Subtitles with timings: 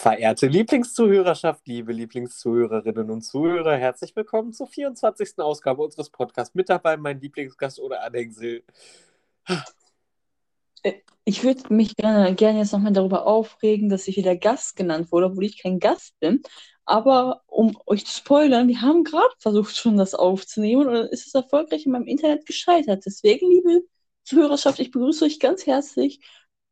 [0.00, 5.40] Verehrte Lieblingszuhörerschaft, liebe Lieblingszuhörerinnen und Zuhörer, herzlich willkommen zur 24.
[5.40, 6.54] Ausgabe unseres Podcasts.
[6.54, 8.62] Mit dabei mein Lieblingsgast oder Anhängsel.
[11.24, 15.26] Ich würde mich gerne, gerne jetzt nochmal darüber aufregen, dass ich wieder Gast genannt wurde,
[15.26, 16.44] obwohl ich kein Gast bin.
[16.84, 21.26] Aber um euch zu spoilern, wir haben gerade versucht, schon das aufzunehmen und dann ist
[21.26, 23.02] es erfolgreich in meinem Internet gescheitert.
[23.04, 23.82] Deswegen, liebe
[24.22, 26.20] Zuhörerschaft, ich begrüße euch ganz herzlich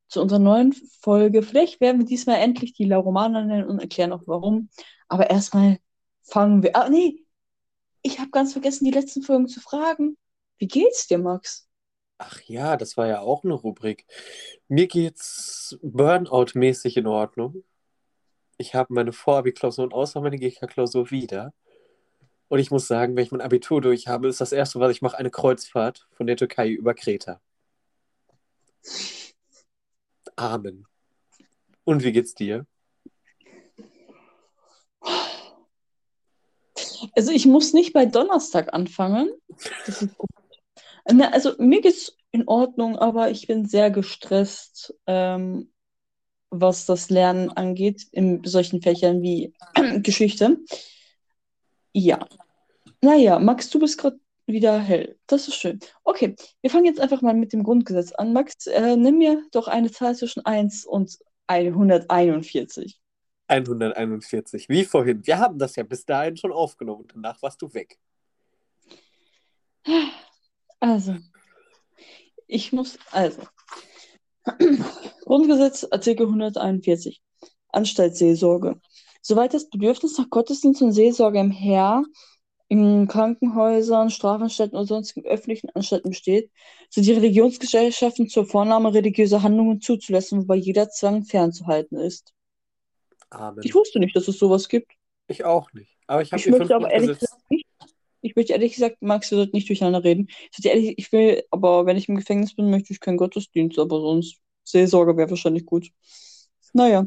[0.08, 1.42] zu unserer neuen Folge.
[1.42, 4.68] Vielleicht werden wir diesmal endlich die Lauromana nennen und erklären auch warum.
[5.08, 5.78] Aber erstmal
[6.22, 6.76] fangen wir.
[6.76, 7.24] Ah, nee,
[8.02, 10.16] ich habe ganz vergessen, die letzten Folgen zu fragen.
[10.58, 11.68] Wie geht's dir, Max?
[12.18, 14.06] Ach ja, das war ja auch eine Rubrik.
[14.68, 17.64] Mir geht's Burnout-mäßig in Ordnung.
[18.58, 21.52] Ich habe meine Vorabi-Klausur und außer meine GK-Klausur wieder.
[22.48, 25.02] Und ich muss sagen, wenn ich mein Abitur durch habe, ist das erste, was ich
[25.02, 27.40] mache, eine Kreuzfahrt von der Türkei über Kreta.
[30.36, 30.86] Amen.
[31.84, 32.66] Und wie geht's dir?
[37.14, 39.30] Also ich muss nicht bei Donnerstag anfangen.
[41.04, 45.72] Also mir geht's in Ordnung, aber ich bin sehr gestresst, ähm,
[46.50, 49.54] was das Lernen angeht, in solchen Fächern wie
[50.02, 50.58] Geschichte.
[51.92, 52.26] Ja.
[53.00, 55.18] Naja, Max, du bist gerade wieder hell.
[55.26, 55.80] Das ist schön.
[56.04, 58.32] Okay, wir fangen jetzt einfach mal mit dem Grundgesetz an.
[58.32, 63.00] Max, äh, nimm mir doch eine Zahl zwischen 1 und 141.
[63.48, 65.26] 141, wie vorhin.
[65.26, 67.98] Wir haben das ja bis dahin schon aufgenommen und danach warst du weg.
[70.80, 71.16] Also,
[72.46, 73.42] ich muss, also,
[75.24, 77.22] Grundgesetz, Artikel 141,
[77.68, 78.80] Anstaltsseelsorge.
[79.22, 82.04] Soweit das Bedürfnis nach Gottesdienst und Seelsorge im Herr
[82.68, 86.50] in Krankenhäusern, Strafanstätten oder sonstigen öffentlichen Anstalten besteht,
[86.90, 92.32] sind die Religionsgesellschaften zur Vornahme religiöser Handlungen zuzulassen, wobei jeder Zwang fernzuhalten ist.
[93.30, 93.64] Amen.
[93.64, 94.92] Ich wusste nicht, dass es sowas gibt.
[95.28, 95.96] Ich auch nicht.
[96.06, 97.66] Aber ich habe Ich möchte aber ehrlich gesagt nicht.
[98.22, 100.28] Ich möchte ehrlich gesagt, Max, wir sollten nicht durcheinander reden.
[100.56, 104.00] Ich, ehrlich, ich will, aber wenn ich im Gefängnis bin, möchte ich keinen Gottesdienst, aber
[104.00, 105.90] sonst Seelsorge wäre wahrscheinlich gut.
[106.72, 107.06] Naja.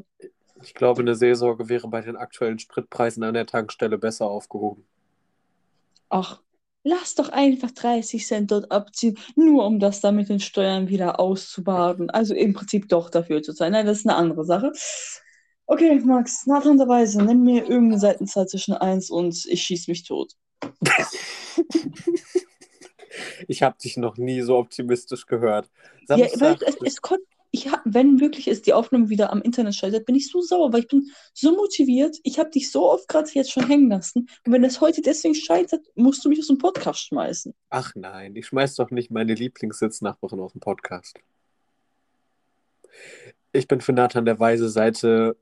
[0.64, 4.86] Ich glaube, eine Seelsorge wäre bei den aktuellen Spritpreisen an der Tankstelle besser aufgehoben.
[6.09, 6.42] Ach,
[6.84, 11.20] lass doch einfach 30 Cent dort abziehen, nur um das dann mit den Steuern wieder
[11.20, 12.09] auszubaden.
[12.09, 13.74] Also im Prinzip doch dafür zu sein.
[13.74, 14.72] Nein, das ist eine andere Sache.
[15.68, 20.34] Okay, Max, nahtranderweise, nimm mir irgendeine Seitenzahl zwischen 1 und ich schieße mich tot.
[23.48, 25.69] ich habe dich noch nie so optimistisch gehört.
[26.08, 27.19] Ja, weil es, es kon-
[27.52, 30.72] ich hab, wenn wirklich ist die Aufnahme wieder am Internet scheitert, bin ich so sauer,
[30.72, 32.18] weil ich bin so motiviert.
[32.24, 34.30] Ich habe dich so oft gerade jetzt schon hängen lassen.
[34.46, 37.54] Und wenn es heute deswegen scheitert, musst du mich aus dem Podcast schmeißen.
[37.70, 41.20] Ach nein, ich schmeiß doch nicht meine Lieblingssitznachbarin aus dem Podcast.
[43.52, 45.36] Ich bin für Nathan der Weise Seite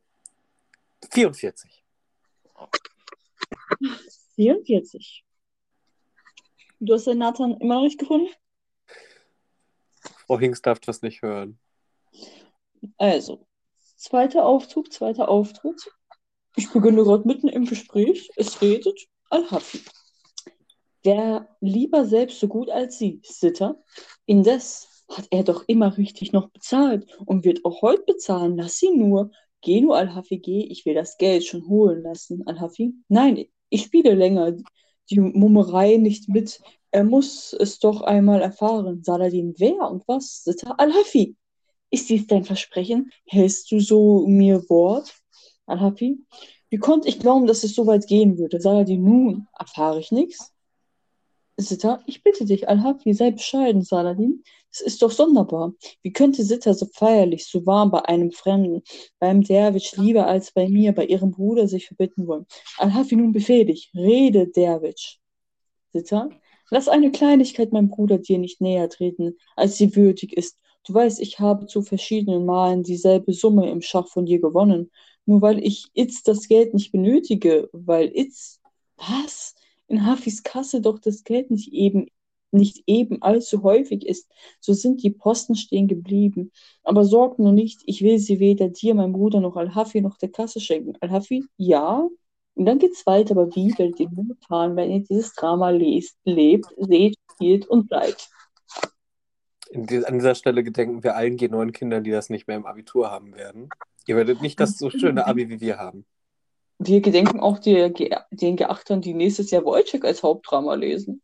[1.12, 1.84] 44.
[4.36, 5.26] 44.
[6.80, 8.30] Du hast den Nathan immer noch nicht gefunden?
[10.26, 11.60] Frau Hinks darf das nicht hören.
[12.98, 13.46] Also,
[13.96, 15.82] zweiter Aufzug, zweiter Auftritt.
[16.56, 18.30] Ich beginne gerade mitten im Gespräch.
[18.36, 19.82] Es redet Al-Hafi.
[21.06, 23.82] Der lieber selbst so gut als sie, Sitter.
[24.26, 28.58] Indes hat er doch immer richtig noch bezahlt und wird auch heute bezahlen.
[28.58, 29.32] Lass sie nur.
[29.62, 30.64] Geh nur, Al-Hafi, geh.
[30.64, 32.94] Ich will das Geld schon holen lassen, Al-Hafi.
[33.08, 34.56] Nein, ich spiele länger
[35.10, 36.62] die Mummerei nicht mit.
[36.92, 39.04] Er muss es doch einmal erfahren.
[39.04, 40.44] Saladin, wer und was?
[40.44, 41.36] Sitter Al-Hafi.
[41.90, 43.12] Ist dies dein Versprechen?
[43.26, 45.16] Hältst du so mir Wort?
[45.66, 46.18] Al-Hafi?
[46.70, 48.60] Wie konnte ich glauben, dass es so weit gehen würde?
[48.60, 50.54] Saladin, nun erfahre ich nichts.
[51.60, 54.44] Sitter, ich bitte dich, Al-Hafi, sei bescheiden, Saladin.
[54.72, 55.74] Es ist doch sonderbar.
[56.04, 58.84] Wie könnte Sitter so feierlich, so warm bei einem Fremden,
[59.18, 62.46] beim Derwisch lieber als bei mir, bei ihrem Bruder sich verbitten wollen?
[62.78, 65.20] Al-Hafi, nun befehl dich, rede, Derwisch.
[65.94, 66.30] Sitter,
[66.70, 70.60] lass eine Kleinigkeit meinem Bruder dir nicht näher treten, als sie würdig ist.
[70.88, 74.90] Du weißt, ich habe zu verschiedenen Malen dieselbe Summe im Schach von dir gewonnen.
[75.26, 78.62] Nur weil ich Itz das Geld nicht benötige, weil Itz.
[78.96, 79.56] Was?
[79.88, 82.08] In Hafis Kasse doch das Geld nicht eben
[82.52, 84.30] nicht eben allzu häufig ist,
[84.62, 86.52] so sind die Posten stehen geblieben.
[86.84, 90.30] Aber sorg nur nicht, ich will sie weder dir, mein Bruder, noch Al-Hafi noch der
[90.30, 90.94] Kasse schenken.
[91.02, 92.08] Al-Hafi, ja.
[92.56, 94.10] Und dann geht's weiter, aber wie werdet ihr
[94.48, 98.30] fahren, wenn ihr dieses Drama lest, lebt, seht, spielt und bleibt.
[99.72, 103.12] Die, an dieser Stelle gedenken wir allen G9 Kindern, die das nicht mehr im Abitur
[103.12, 103.70] haben werden.
[104.06, 106.06] Ihr werdet nicht das so schöne Abi wie wir haben.
[106.80, 107.94] Wir gedenken auch die,
[108.32, 111.22] den Geachtern, die nächstes Jahr Wojciech als Hauptdrama lesen.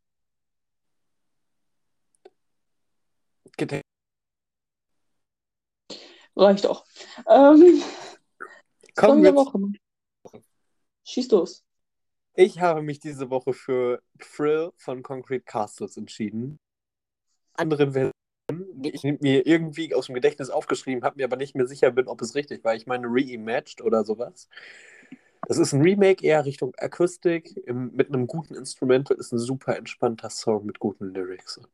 [3.56, 3.84] Gedenken.
[6.36, 6.86] Reicht auch.
[7.30, 7.84] Ähm,
[8.96, 9.60] Kommen wir Woche.
[11.04, 11.64] Schieß los.
[12.36, 16.60] Ich habe mich diese Woche für Thrill von Concrete Castles entschieden.
[17.54, 18.13] Anderen die
[18.90, 22.22] ich mir irgendwie aus dem Gedächtnis aufgeschrieben habe, mir aber nicht mehr sicher bin, ob
[22.22, 22.76] es richtig war.
[22.76, 24.50] Ich meine Reimagined oder sowas.
[25.48, 29.18] Das ist ein Remake eher Richtung Akustik im, mit einem guten Instrumental.
[29.18, 31.58] Ist ein super entspannter Song mit guten Lyrics.
[31.58, 31.68] Und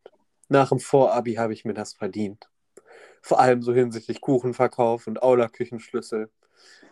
[0.47, 2.49] nach dem Vorabi habe ich mir das verdient.
[3.21, 6.31] Vor allem so hinsichtlich Kuchenverkauf und Aula-Küchenschlüssel.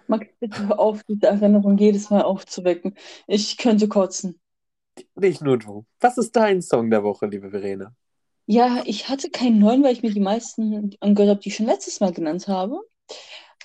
[0.07, 2.95] Max, bitte auf, diese Erinnerung jedes Mal aufzuwecken.
[3.25, 4.39] Ich könnte kotzen.
[5.15, 5.85] Nicht nur du.
[5.99, 7.93] Was ist dein Song der Woche, liebe Verena?
[8.49, 11.65] Ja, ich hatte keinen neuen, weil ich mir die meisten angehört habe, die ich schon
[11.65, 12.79] letztes Mal genannt habe.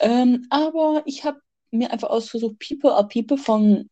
[0.00, 1.40] Ähm, aber ich habe
[1.70, 3.90] mir einfach ausgesucht People are People von,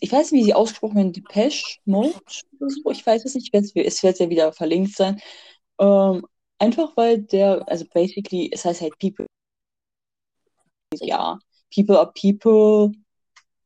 [0.00, 2.14] ich weiß nicht, wie sie ausgesprochen werden, Depeche Mode
[2.60, 2.90] oder so.
[2.90, 5.20] Ich weiß es nicht, es wird ja wieder verlinkt sein.
[5.80, 6.26] Ähm,
[6.58, 9.26] einfach weil der, also basically, es heißt halt People.
[11.00, 11.38] Ja,
[11.74, 12.92] People are People.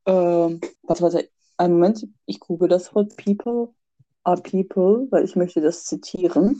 [0.05, 3.73] Ähm, warte, warte, einen Moment, ich google das Wort People
[4.27, 6.59] are People, weil ich möchte das zitieren.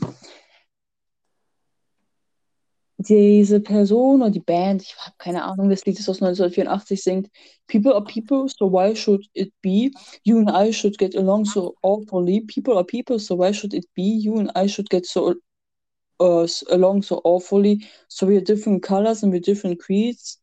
[2.96, 7.30] Diese Person oder die Band, ich habe keine Ahnung, das Lied ist aus 1984, singt
[7.68, 9.92] People are people, so why should it be?
[10.24, 12.40] You and I should get along so awfully.
[12.40, 14.18] People are people, so why should it be?
[14.18, 15.34] You and I should get so
[16.18, 17.86] uh, along so awfully.
[18.08, 20.40] So we are different colors and we're different creeds.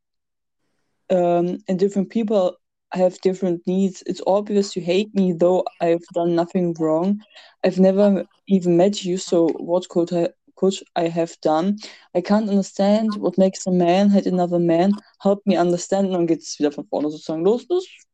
[1.10, 2.56] Um, and different people
[2.96, 4.04] have different needs.
[4.06, 7.22] It's obvious you hate me, though I've done nothing wrong.
[7.64, 11.78] I've never even met you, so what could I could I have done?
[12.16, 14.94] I can't understand what makes a man hate another man.
[15.22, 16.08] Help me understand.
[16.08, 17.68] Und dann geht es wieder von vorne sozusagen los.
[17.68, 18.08] Das ist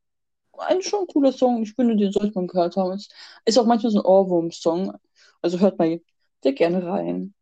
[0.57, 1.61] eigentlich schon ein cooler Song.
[1.61, 2.93] Ich finde, den sollte man gehört haben.
[2.93, 3.09] Es
[3.45, 4.93] ist auch manchmal so ein Ohrwurm-Song.
[5.41, 6.01] Also hört mal
[6.43, 7.33] sehr gerne rein.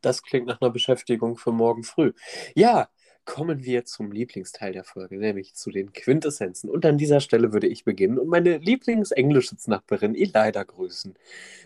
[0.00, 2.12] Das klingt nach einer Beschäftigung für morgen früh.
[2.54, 2.88] Ja,
[3.28, 6.70] kommen wir zum Lieblingsteil der Folge, nämlich zu den Quintessenzen.
[6.70, 11.14] Und an dieser Stelle würde ich beginnen und meine Lieblings-Englisch-Nachbarin Elida grüßen.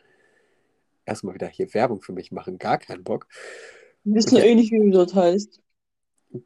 [1.05, 3.27] Erstmal wieder hier Werbung für mich machen, gar keinen Bock.
[4.05, 5.61] Wir wissen ja eh nicht, wie du dort heißt.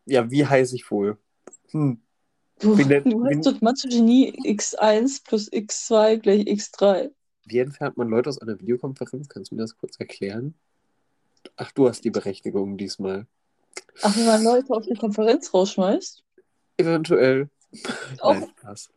[0.05, 1.19] Ja, wie heiße ich wohl?
[1.69, 2.01] Hm.
[2.59, 7.11] Du, Wie nennt- du heißt dort Mathe-Genie x1 plus x2 gleich x3.
[7.45, 9.29] Wie entfernt man Leute aus einer Videokonferenz?
[9.29, 10.55] Kannst du mir das kurz erklären?
[11.57, 13.27] Ach, du hast die Berechtigung diesmal.
[14.01, 16.23] Ach, wenn man Leute auf eine Konferenz rausschmeißt?
[16.77, 17.49] Eventuell.
[18.19, 18.33] Auch.
[18.33, 18.89] Nein, Spaß.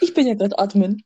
[0.00, 1.02] Ich bin ja gerade Admin.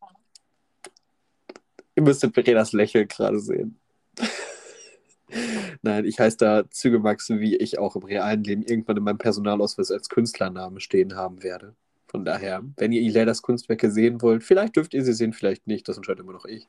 [1.97, 3.79] Ihr müsstet Verenas Lächeln gerade sehen.
[5.83, 9.90] Nein, ich heiße da Zügemax, wie ich auch im realen Leben irgendwann in meinem Personalausweis
[9.90, 11.75] als Künstlername stehen haben werde.
[12.07, 15.88] Von daher, wenn ihr Iledas Kunstwerke sehen wollt, vielleicht dürft ihr sie sehen, vielleicht nicht.
[15.88, 16.67] Das entscheidet immer noch ich.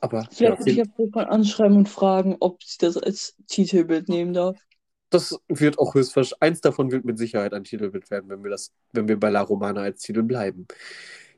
[0.00, 4.08] Aber Vielleicht ja, würde ich ja Stefan anschreiben und fragen, ob sie das als Titelbild
[4.08, 4.58] nehmen darf.
[5.10, 8.72] Das wird auch höchstwahrscheinlich, eins davon wird mit Sicherheit ein Titelbild werden, wenn wir, das,
[8.92, 10.66] wenn wir bei La Romana als Titel bleiben.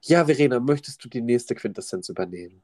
[0.02, 2.62] Ja, Verena, möchtest du die nächste Quintessenz übernehmen?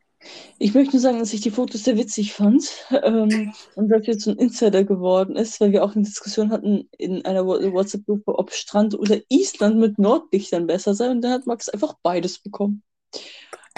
[0.58, 4.26] Ich möchte nur sagen, dass ich die Fotos sehr witzig fand ähm, und dass jetzt
[4.26, 8.98] ein Insider geworden ist, weil wir auch eine Diskussion hatten in einer WhatsApp-Gruppe, ob Strand
[8.98, 11.10] oder Island mit Nordlichtern besser sei.
[11.10, 12.82] Und da hat Max einfach beides bekommen.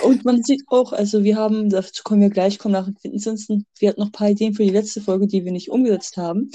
[0.02, 3.66] Und man sieht auch, also wir haben, dazu kommen wir gleich, kommen nach den Quintessenzen,
[3.78, 6.50] wir hatten noch ein paar Ideen für die letzte Folge, die wir nicht umgesetzt haben.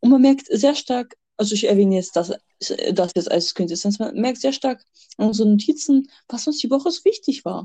[0.00, 2.32] Und man merkt sehr stark, also ich erwähne jetzt das,
[2.92, 4.84] das jetzt als Quintessenz, man merkt sehr stark
[5.16, 7.62] an unseren Notizen, was uns die Woche so wichtig war.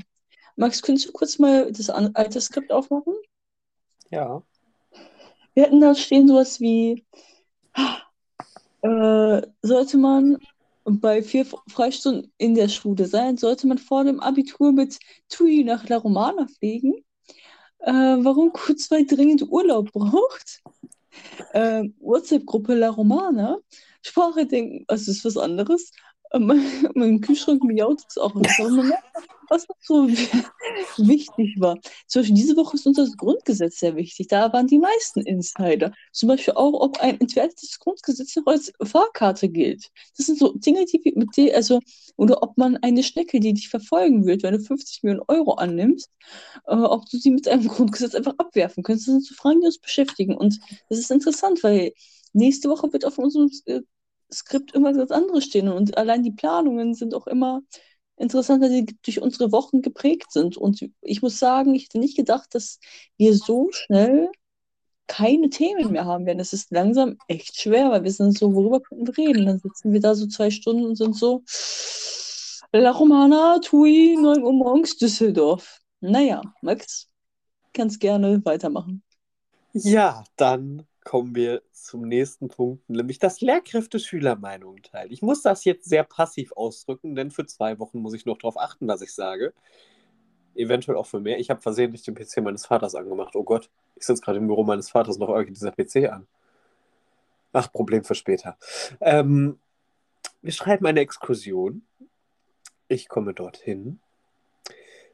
[0.56, 3.14] Max, könntest du kurz mal das alte Skript aufmachen?
[4.10, 4.42] Ja.
[5.54, 7.04] Wir hatten da stehen sowas wie,
[8.82, 10.38] äh, sollte man
[10.84, 14.98] bei vier Freistunden in der Schule sein, sollte man vor dem Abitur mit
[15.28, 16.94] TUI nach La Romana fliegen,
[17.78, 20.62] äh, warum Q2 dringend Urlaub braucht,
[21.52, 23.58] äh, WhatsApp-Gruppe La Romana,
[24.02, 25.90] Sprache denken, also ist was anderes,
[26.94, 28.42] mein Kühlschrank miaut es auch man
[28.88, 29.04] merkt,
[29.48, 30.08] was so
[30.96, 31.78] wichtig war.
[32.08, 34.28] Zum Beispiel diese Woche ist unser Grundgesetz sehr wichtig.
[34.28, 35.92] Da waren die meisten Insider.
[36.12, 39.90] Zum Beispiel auch, ob ein entwertetes Grundgesetz noch als Fahrkarte gilt.
[40.16, 41.80] Das sind so Dinge, die mit dir, also,
[42.16, 46.10] oder ob man eine Schnecke, die dich verfolgen wird, wenn du 50 Millionen Euro annimmst,
[46.66, 49.06] äh, ob du sie mit einem Grundgesetz einfach abwerfen kannst.
[49.06, 50.36] Das sind so Fragen, die uns beschäftigen.
[50.36, 51.92] Und das ist interessant, weil
[52.32, 53.82] nächste Woche wird auf unserem äh,
[54.32, 55.68] Skript immer ganz anderes stehen.
[55.68, 57.62] Und allein die Planungen sind auch immer
[58.16, 60.56] interessant, weil sie durch unsere Wochen geprägt sind.
[60.56, 62.78] Und ich muss sagen, ich hätte nicht gedacht, dass
[63.16, 64.30] wir so schnell
[65.06, 66.40] keine Themen mehr haben werden.
[66.40, 69.46] Es ist langsam echt schwer, weil wir sind so, worüber könnten wir reden?
[69.46, 71.42] Dann sitzen wir da so zwei Stunden und sind so,
[72.72, 75.80] La Romana, Tui, 9 Uhr morgens, Düsseldorf.
[76.00, 77.08] Naja, Max,
[77.72, 79.02] kannst gerne weitermachen.
[79.72, 85.12] Ja, dann kommen wir zum nächsten Punkt, nämlich das Lehrkräfte-Schüler-Meinung teilen.
[85.12, 88.58] Ich muss das jetzt sehr passiv ausdrücken, denn für zwei Wochen muss ich noch darauf
[88.58, 89.52] achten, was ich sage.
[90.54, 91.38] Eventuell auch für mehr.
[91.38, 93.36] Ich habe versehentlich den PC meines Vaters angemacht.
[93.36, 96.26] Oh Gott, ich sitze gerade im Büro meines Vaters noch irgendwie dieser PC an.
[97.52, 98.56] Ach, Problem für später.
[99.00, 99.58] Ähm,
[100.42, 101.82] wir schreiben eine Exkursion.
[102.88, 104.00] Ich komme dorthin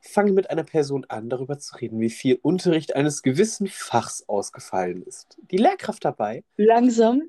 [0.00, 5.02] fange mit einer Person an, darüber zu reden, wie viel Unterricht eines gewissen Fachs ausgefallen
[5.02, 5.37] ist.
[5.50, 6.42] Die Lehrkraft dabei.
[6.57, 7.28] Langsam,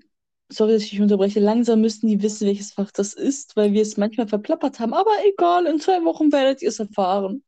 [0.49, 3.81] sorry, dass ich dich unterbreche, langsam müssten die wissen, welches Fach das ist, weil wir
[3.81, 4.93] es manchmal verplappert haben.
[4.93, 7.43] Aber egal, in zwei Wochen werdet ihr es erfahren.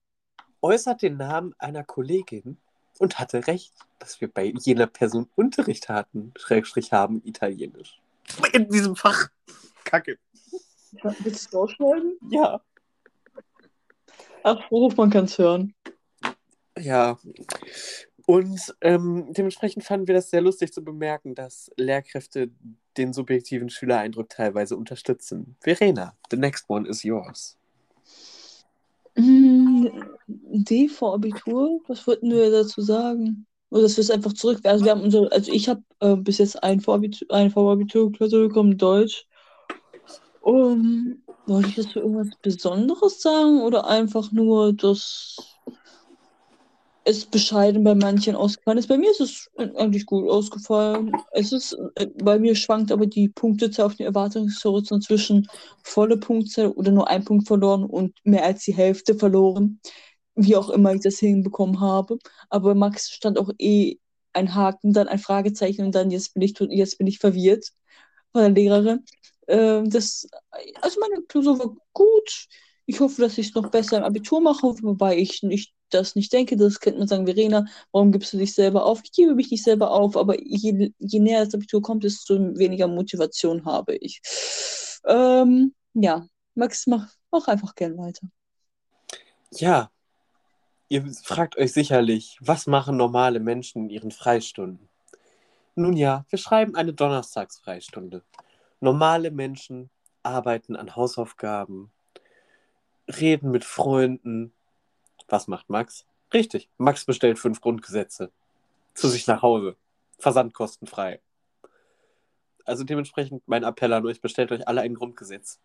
[0.62, 2.58] Äußert den Namen einer Kollegin
[3.00, 8.00] und hatte recht, dass wir bei jener Person Unterricht hatten, Schrägstrich haben, Italienisch.
[8.54, 9.30] In diesem Fach.
[9.84, 10.18] Kacke.
[11.02, 12.18] Willst du es rausschneiden?
[12.30, 12.62] Ja.
[14.44, 15.74] Ach, Ruf, man kann es hören.
[16.78, 17.18] Ja.
[18.26, 22.52] Und ähm, dementsprechend fanden wir das sehr lustig zu bemerken, dass Lehrkräfte
[22.98, 25.56] den subjektiven Schülereindruck teilweise unterstützen.
[25.60, 27.58] Verena, the next one is yours.
[29.16, 29.88] Mm,
[30.28, 33.46] D vor Abitur, was wollten wir dazu sagen?
[33.70, 34.60] Oder dass wir es einfach zurück.
[34.64, 38.78] Also wir haben unser, also ich habe äh, bis jetzt ein Vorabitur, ein Vorabitur-Klausur bekommen,
[38.78, 39.26] Deutsch.
[40.44, 45.38] Um, wollte ich jetzt irgendwas Besonderes sagen oder einfach nur, dass
[47.06, 48.88] es bescheiden bei manchen ausgefallen ist?
[48.88, 51.14] Bei mir ist es eigentlich gut ausgefallen.
[51.32, 55.48] Es ist, äh, bei mir schwankt aber die Punktezahl auf den Erwartungshorizont zwischen
[55.82, 59.80] volle Punktzahl oder nur ein Punkt verloren und mehr als die Hälfte verloren.
[60.36, 62.18] Wie auch immer ich das hinbekommen habe.
[62.50, 63.96] Aber bei Max stand auch eh
[64.34, 67.72] ein Haken, dann ein Fragezeichen und dann jetzt bin ich, jetzt bin ich verwirrt
[68.34, 69.06] von der Lehrerin.
[69.48, 70.28] Ähm, das,
[70.82, 72.48] also meine Klausur war gut.
[72.86, 76.34] Ich hoffe, dass ich es noch besser im Abitur mache, wobei ich nicht, das nicht
[76.34, 76.58] denke.
[76.58, 79.02] Das könnte man sagen, Verena, warum gibst du dich selber auf?
[79.04, 82.88] Ich gebe mich nicht selber auf, aber je, je näher das Abitur kommt, desto weniger
[82.88, 84.22] Motivation habe ich.
[85.06, 88.28] Ähm, ja, Max, mach, mach einfach gern weiter.
[89.52, 89.92] Ja,
[90.90, 94.90] ihr fragt euch sicherlich, was machen normale Menschen in ihren Freistunden?
[95.76, 98.24] Nun ja, wir schreiben eine Donnerstagsfreistunde.
[98.80, 99.90] Normale Menschen
[100.22, 101.92] arbeiten an Hausaufgaben,
[103.08, 104.54] reden mit Freunden.
[105.28, 106.06] Was macht Max?
[106.34, 108.32] Richtig, Max bestellt fünf Grundgesetze
[108.94, 109.76] zu sich nach Hause.
[110.20, 111.22] Versandkostenfrei.
[112.66, 115.60] Also dementsprechend mein Appell an euch, bestellt euch alle ein Grundgesetz.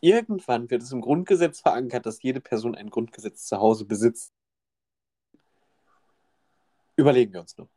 [0.00, 4.32] Irgendwann wird es im Grundgesetz verankert, dass jede Person ein Grundgesetz zu Hause besitzt.
[6.96, 7.68] Überlegen wir uns noch.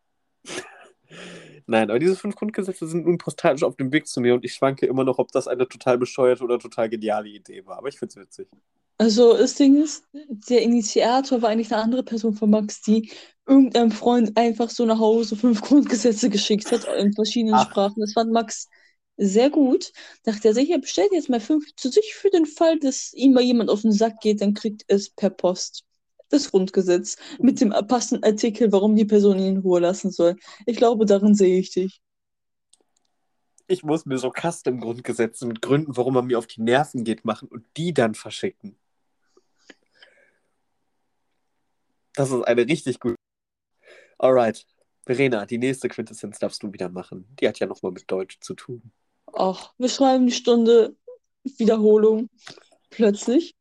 [1.69, 4.55] Nein, aber diese fünf Grundgesetze sind nun postalisch auf dem Weg zu mir und ich
[4.55, 7.77] schwanke immer noch, ob das eine total bescheuerte oder total geniale Idee war.
[7.77, 8.47] Aber ich finde es witzig.
[8.97, 10.03] Also, das Ding ist,
[10.49, 13.11] der Initiator war eigentlich eine andere Person von Max, die
[13.47, 17.69] irgendeinem Freund einfach so nach Hause fünf Grundgesetze geschickt hat in verschiedenen Ach.
[17.69, 18.01] Sprachen.
[18.01, 18.67] Das fand Max
[19.17, 19.91] sehr gut.
[20.23, 23.33] Dachte er sich, er bestellt jetzt mal fünf zu sich für den Fall, dass ihm
[23.33, 25.85] mal jemand auf den Sack geht, dann kriegt es per Post
[26.29, 30.35] das Grundgesetz mit dem passenden Artikel, warum die Person ihn in Ruhe lassen soll.
[30.65, 32.01] Ich glaube, darin sehe ich dich.
[33.67, 37.47] Ich muss mir so Custom-Grundgesetze mit Gründen, warum man mir auf die Nerven geht, machen
[37.47, 38.75] und die dann verschicken.
[42.13, 43.15] Das ist eine richtig gute.
[44.17, 44.65] Alright.
[45.05, 47.25] Verena, die nächste Quintessenz darfst du wieder machen.
[47.39, 48.91] Die hat ja nochmal mit Deutsch zu tun.
[49.33, 50.95] Ach, wir schreiben die Stunde
[51.43, 52.29] Wiederholung.
[52.89, 53.55] Plötzlich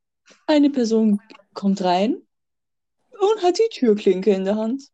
[0.47, 1.21] eine Person
[1.55, 2.23] kommt rein
[3.21, 4.85] und hat die Türklinke in der Hand.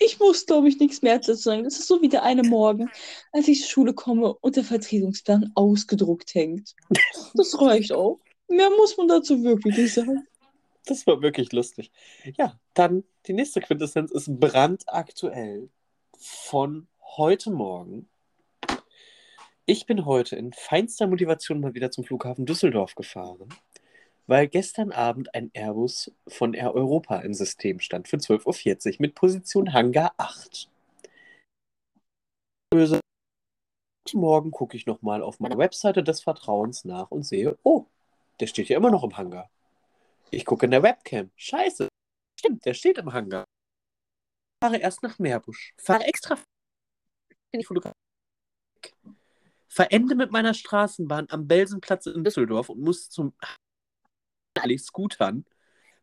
[0.00, 1.64] Ich muss, glaube ich, nichts mehr dazu sagen.
[1.64, 2.88] Das ist so wie der eine Morgen,
[3.32, 6.74] als ich zur Schule komme und der Vertretungsplan ausgedruckt hängt.
[7.34, 8.18] Das reicht auch.
[8.48, 10.26] Mehr muss man dazu wirklich nicht sagen.
[10.86, 11.90] Das war wirklich lustig.
[12.38, 15.68] Ja, dann die nächste Quintessenz ist brandaktuell
[16.16, 18.08] von heute Morgen.
[19.66, 23.50] Ich bin heute in feinster Motivation mal wieder zum Flughafen Düsseldorf gefahren,
[24.28, 29.14] weil gestern Abend ein Airbus von Air Europa im System stand für 12.40 Uhr mit
[29.14, 30.70] Position Hangar 8.
[32.70, 33.00] Böse.
[34.12, 37.86] Morgen gucke ich nochmal auf meiner Webseite des Vertrauens nach und sehe, oh,
[38.40, 39.50] der steht ja immer noch im Hangar.
[40.30, 41.30] Ich gucke in der Webcam.
[41.36, 41.88] Scheiße.
[42.38, 43.44] Stimmt, der steht im Hangar.
[43.44, 45.74] Ich fahre erst nach Meerbusch.
[45.78, 46.38] Fahre extra
[47.64, 47.92] Fotografie
[49.68, 53.34] verende mit meiner Straßenbahn am Belsenplatz in Düsseldorf und muss zum
[54.62, 55.44] Ali Scootern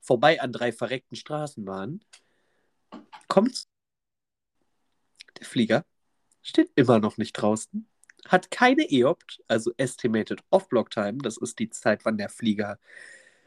[0.02, 2.04] vorbei an drei verreckten Straßenbahnen.
[3.28, 3.68] Kommt
[5.40, 5.86] der Flieger,
[6.42, 7.88] steht immer noch nicht draußen,
[8.28, 12.80] hat keine EOPT, also Estimated Off-Block Time, das ist die Zeit, wann der Flieger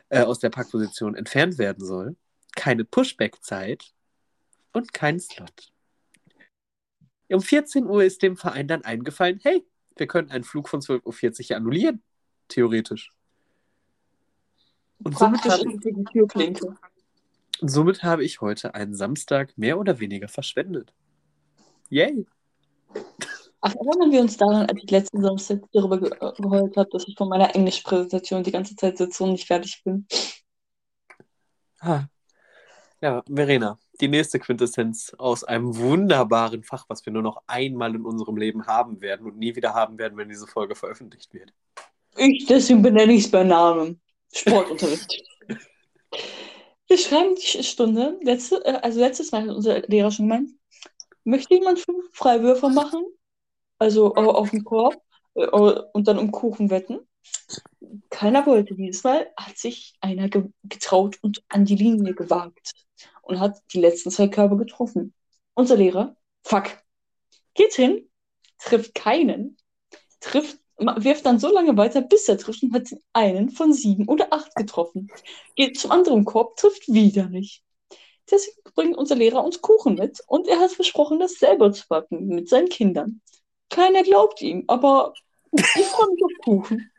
[0.09, 2.17] äh, aus der Parkposition entfernt werden soll,
[2.57, 3.95] keine Pushback-Zeit
[4.73, 5.73] und keinen Slot.
[7.31, 11.51] Um 14 Uhr ist dem Verein dann eingefallen, hey, wir können einen Flug von 12.40
[11.51, 12.03] Uhr annullieren.
[12.49, 13.13] Theoretisch.
[15.05, 16.61] Und somit habe, ich,
[17.61, 20.93] somit habe ich heute einen Samstag mehr oder weniger verschwendet.
[21.89, 22.27] Yay!
[23.61, 27.09] Ach, erinnern wir uns daran, als ich letzten Samstag darüber ge äh, geheult habe, dass
[27.09, 30.07] ich von meiner Englischpräsentation die ganze Zeit sitze und nicht fertig bin.
[31.81, 32.09] Ha.
[33.01, 38.05] Ja, Verena, die nächste Quintessenz aus einem wunderbaren Fach, was wir nur noch einmal in
[38.05, 41.53] unserem Leben haben werden und nie wieder haben werden, wenn diese Folge veröffentlicht wird.
[42.17, 44.01] Ich, deswegen benenne ich es bei Namen.
[44.33, 45.23] Sportunterricht.
[46.89, 50.51] wir schreiben die Stunde, letzte, äh, also letztes Mal hat unser Lehrer schon gemeint,
[51.25, 53.05] möchte jemand fünf Freiwürfe machen?
[53.79, 55.01] Also auf dem Korb
[55.35, 57.01] äh, und dann um Kuchen wetten?
[58.11, 58.75] Keiner wollte.
[58.75, 60.29] Dieses Mal hat sich einer
[60.65, 62.73] getraut und an die Linie gewagt
[63.23, 65.15] und hat die letzten zwei Körbe getroffen.
[65.55, 66.65] Unser Lehrer, fuck,
[67.55, 68.09] geht hin,
[68.59, 69.57] trifft keinen,
[70.21, 74.33] trifft, wirft dann so lange weiter, bis er trifft und hat einen von sieben oder
[74.33, 75.11] acht getroffen.
[75.57, 77.63] Geht zum anderen Korb, trifft wieder nicht.
[78.31, 82.27] Deswegen bringt unser Lehrer uns Kuchen mit und er hat versprochen, das selber zu backen
[82.27, 83.21] mit seinen Kindern.
[83.71, 85.15] Keiner glaubt ihm, aber
[85.53, 86.91] ich freue mich auf Kuchen.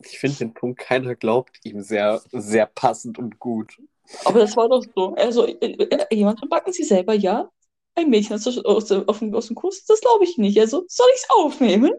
[0.00, 3.78] Ich finde den Punkt, keiner glaubt ihm sehr, sehr passend und gut.
[4.24, 5.14] Aber das war doch so.
[5.14, 7.50] Also, äh, äh, jemand backen sie selber, ja.
[7.96, 10.60] Ein Mädchen aus, aus, aus, aus dem Kurs, das glaube ich nicht.
[10.60, 11.92] Also, soll ich es aufnehmen?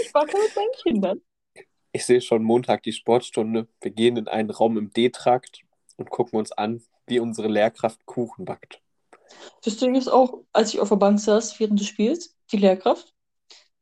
[0.00, 1.20] Ich backe mit meinen Kindern.
[1.92, 3.66] Ich sehe schon Montag die Sportstunde.
[3.80, 5.62] Wir gehen in einen Raum im D-Trakt
[5.96, 8.82] und gucken uns an, wie unsere Lehrkraft Kuchen backt.
[9.62, 13.14] Das Ding ist auch, als ich auf der Bank saß während des Spiels, die Lehrkraft,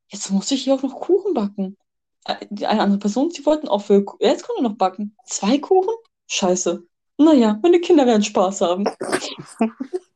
[0.09, 1.77] jetzt muss ich hier auch noch Kuchen backen.
[2.25, 5.17] Äh, eine andere Person, sie wollten auch für, jetzt können wir noch backen.
[5.25, 5.95] Zwei Kuchen?
[6.29, 6.87] Scheiße.
[7.19, 8.85] Naja, meine Kinder werden Spaß haben.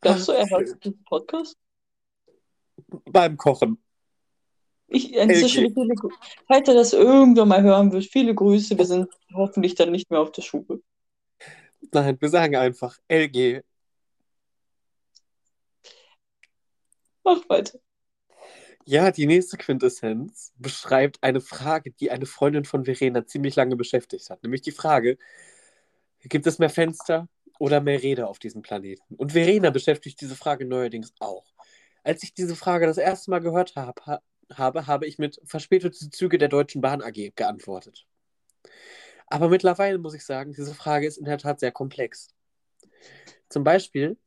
[0.00, 1.56] Glaubst du, er hört diesen Podcast?
[3.06, 3.82] Beim Kochen.
[4.88, 5.94] Ich, dieser Stelle viele,
[6.48, 8.76] falls er das irgendwann mal hören wird, viele Grüße.
[8.76, 10.82] Wir sind hoffentlich dann nicht mehr auf der Schule.
[11.92, 13.62] Nein, wir sagen einfach LG.
[17.22, 17.78] Mach weiter.
[18.84, 24.28] Ja, die nächste Quintessenz beschreibt eine Frage, die eine Freundin von Verena ziemlich lange beschäftigt
[24.30, 24.42] hat.
[24.42, 25.18] Nämlich die Frage:
[26.22, 27.28] Gibt es mehr Fenster
[27.60, 29.14] oder mehr Räder auf diesem Planeten?
[29.16, 31.44] Und Verena beschäftigt diese Frage neuerdings auch.
[32.02, 34.20] Als ich diese Frage das erste Mal gehört hab, ha,
[34.52, 38.06] habe, habe ich mit verspätete Züge der Deutschen Bahn AG geantwortet.
[39.26, 42.28] Aber mittlerweile muss ich sagen, diese Frage ist in der Tat sehr komplex.
[43.48, 44.18] Zum Beispiel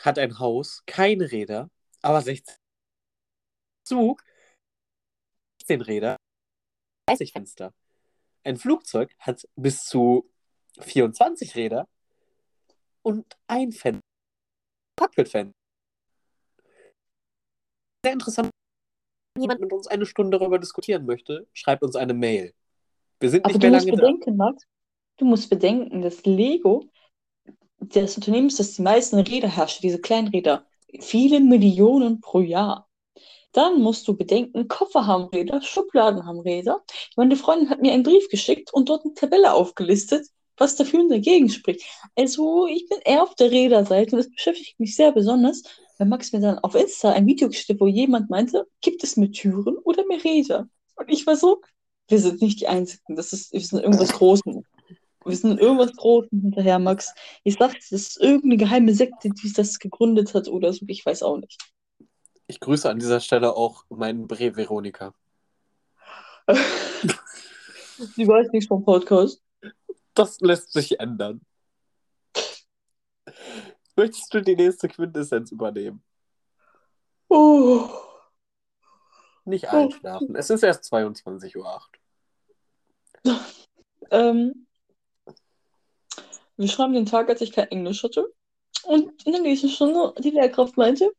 [0.00, 1.70] hat ein Haus keine Räder,
[2.02, 2.56] aber 16
[3.84, 4.22] Zug
[5.66, 6.16] 10 Räder,
[7.06, 7.72] 30 Fenster.
[8.44, 10.28] Ein Flugzeug hat bis zu
[10.80, 11.88] 24 Räder
[13.02, 14.02] und ein Fenster.
[14.98, 15.54] Cockpit-Fenster.
[18.04, 18.50] Sehr interessant.
[19.34, 22.52] Wenn jemand mit uns eine Stunde darüber diskutieren möchte, schreibt uns eine Mail.
[23.20, 24.44] Wir sind nicht Aber mehr lange bedenken, da.
[24.44, 24.64] Max,
[25.18, 26.90] du musst bedenken, dass Lego
[27.78, 30.66] das Unternehmen ist, das die meisten Räder herrscht, diese kleinen Räder,
[31.00, 32.88] viele Millionen pro Jahr.
[33.52, 36.82] Dann musst du bedenken, Koffer haben Räder, Schubladen haben Räder.
[37.16, 40.26] Meine Freundin hat mir einen Brief geschickt und dort eine Tabelle aufgelistet,
[40.62, 41.82] was dafür und dagegen spricht.
[42.16, 45.62] Also ich bin eher auf der Räderseite und das beschäftigt mich sehr besonders,
[45.98, 49.32] weil Max mir dann auf Insta ein Video geschickt wo jemand meinte, gibt es mehr
[49.32, 50.68] Türen oder mehr Räder?
[50.94, 51.60] Und ich war so,
[52.08, 54.62] wir sind nicht die Einzigen, das ist, wir sind irgendwas Großes.
[55.24, 57.12] Wir sind irgendwas Großes hinterher, Max.
[57.44, 61.22] Ich sag, das ist irgendeine geheime Sekte, die das gegründet hat oder so, ich weiß
[61.24, 61.60] auch nicht.
[62.46, 65.12] Ich grüße an dieser Stelle auch meinen Bre Veronika.
[68.16, 69.41] Sie weiß nichts vom Podcast.
[70.14, 71.40] Das lässt sich ändern.
[73.96, 76.02] Möchtest du die nächste Quintessenz übernehmen?
[77.28, 77.88] Oh,
[79.44, 80.36] Nicht einschlafen.
[80.36, 81.80] Es ist erst 22.08 Uhr.
[84.10, 84.66] Ähm,
[86.58, 88.30] wir schreiben den Tag, als ich kein Englisch hatte.
[88.84, 91.10] Und in der nächsten Stunde die Lehrkraft meinte,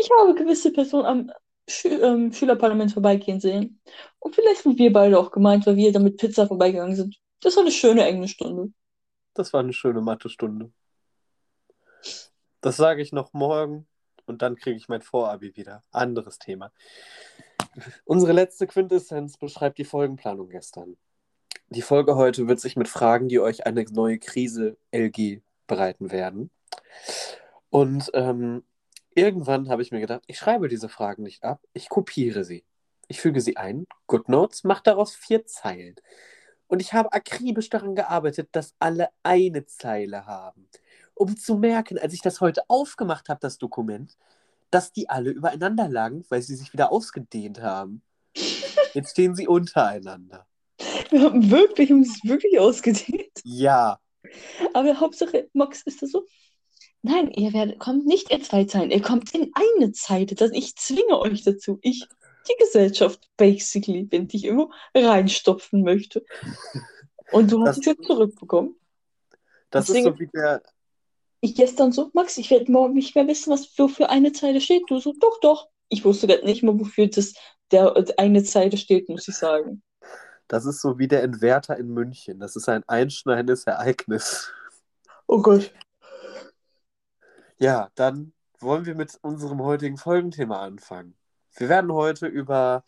[0.00, 1.32] ich habe gewisse Personen am
[1.68, 3.80] Schü ähm, Schülerparlament vorbeigehen sehen.
[4.18, 7.16] Und vielleicht sind wir beide auch gemeint, weil wir da mit Pizza vorbeigegangen sind.
[7.42, 8.72] Das war eine schöne Englischstunde.
[9.34, 10.72] Das war eine schöne Mathestunde.
[12.60, 13.86] Das sage ich noch morgen
[14.26, 15.82] und dann kriege ich mein Vorabi wieder.
[15.90, 16.72] Anderes Thema.
[18.04, 20.96] Unsere letzte Quintessenz beschreibt die Folgenplanung gestern.
[21.70, 26.50] Die Folge heute wird sich mit Fragen, die euch eine neue Krise LG bereiten werden.
[27.70, 28.62] Und ähm,
[29.14, 32.64] irgendwann habe ich mir gedacht, ich schreibe diese Fragen nicht ab, ich kopiere sie.
[33.08, 35.96] Ich füge sie ein, GoodNotes, mache daraus vier Zeilen.
[36.72, 40.70] Und ich habe akribisch daran gearbeitet, dass alle eine Zeile haben.
[41.12, 44.16] Um zu merken, als ich das heute aufgemacht habe, das Dokument,
[44.70, 48.00] dass die alle übereinander lagen, weil sie sich wieder ausgedehnt haben.
[48.94, 50.46] Jetzt stehen sie untereinander.
[51.10, 53.42] Wir haben wirklich uns wirklich ausgedehnt.
[53.44, 54.00] Ja.
[54.72, 56.26] Aber Hauptsache, Max, ist das so?
[57.02, 60.34] Nein, ihr werdet, kommt nicht in zwei Zeilen, ihr kommt in eine Zeile.
[60.36, 61.78] Das, ich zwinge euch dazu.
[61.82, 62.06] Ich,
[62.48, 66.24] die Gesellschaft, basically, wenn ich immer reinstopfen möchte.
[67.30, 68.76] Und du hast es jetzt zurückbekommen.
[69.70, 70.62] Das Deswegen- ist so wie der.
[71.40, 74.84] Ich gestern so, Max, ich werde morgen nicht mehr wissen, was wofür eine Zeile steht.
[74.88, 75.68] Du so, doch, doch.
[75.88, 77.34] Ich wusste gerade nicht mal, wofür das
[77.72, 79.82] der eine Zeile steht, muss ich sagen.
[80.46, 82.38] Das ist so wie der Entwerter in München.
[82.38, 84.52] Das ist ein einschneidendes Ereignis.
[85.26, 85.72] Oh Gott.
[87.58, 91.16] Ja, dann wollen wir mit unserem heutigen Folgenthema anfangen.
[91.56, 92.84] Wir werden heute über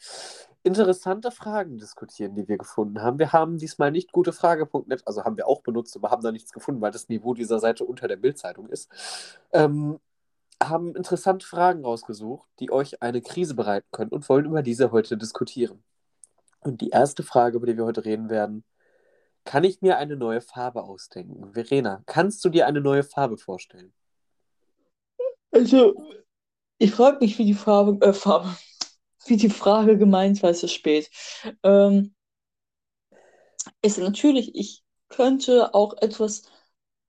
[0.63, 3.19] interessante Fragen diskutieren, die wir gefunden haben.
[3.19, 6.81] Wir haben diesmal nicht gutefrage.net, also haben wir auch benutzt, aber haben da nichts gefunden,
[6.81, 8.91] weil das Niveau dieser Seite unter der Bildzeitung ist.
[9.53, 10.01] Ähm,
[10.63, 15.19] haben interessante Fragen rausgesucht, die euch eine Krise bereiten können und wollen über diese heute
[15.19, 15.83] diskutieren.
[16.61, 18.65] Und die erste Frage, über die wir heute reden werden,
[19.45, 21.53] kann ich mir eine neue Farbe ausdenken?
[21.53, 23.93] Verena, kannst du dir eine neue Farbe vorstellen?
[25.53, 25.95] Also,
[26.79, 28.57] ich frage mich, wie die Farbe, äh, Farbe,
[29.27, 31.11] wie die Frage gemeint war, es ist spät.
[31.63, 32.15] Ähm,
[33.83, 36.43] ist natürlich, ich könnte auch etwas,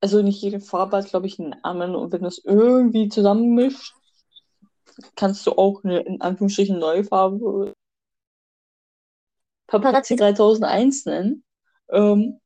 [0.01, 3.93] also nicht jede Farbe hat, glaube ich, einen Namen und wenn du es irgendwie zusammenmischt,
[5.15, 7.73] kannst du auch eine, in Anführungsstrichen, neue Farbe
[9.67, 11.43] Paparazzi 3001 nennen.
[11.89, 12.39] Ähm,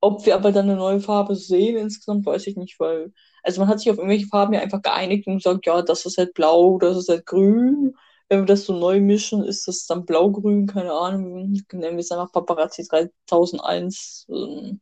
[0.00, 3.68] ob wir aber dann eine neue Farbe sehen insgesamt, weiß ich nicht, weil, also man
[3.68, 6.78] hat sich auf irgendwelche Farben ja einfach geeinigt und gesagt, ja, das ist halt blau,
[6.78, 7.96] das ist halt grün.
[8.28, 11.52] Wenn wir das so neu mischen, ist das dann blau-grün, keine Ahnung.
[11.72, 14.26] Nennen wir es einfach Paparazzi 3001.
[14.28, 14.80] Ähm,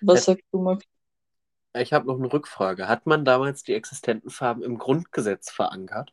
[0.00, 0.26] was Ja.
[0.26, 0.84] sagst du, Max?
[1.74, 2.88] Ich habe noch eine Rückfrage.
[2.88, 6.10] Hat man damals die existenten Farben im Grundgesetz verankert?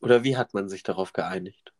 [0.00, 1.72] Oder wie hat man sich darauf geeinigt?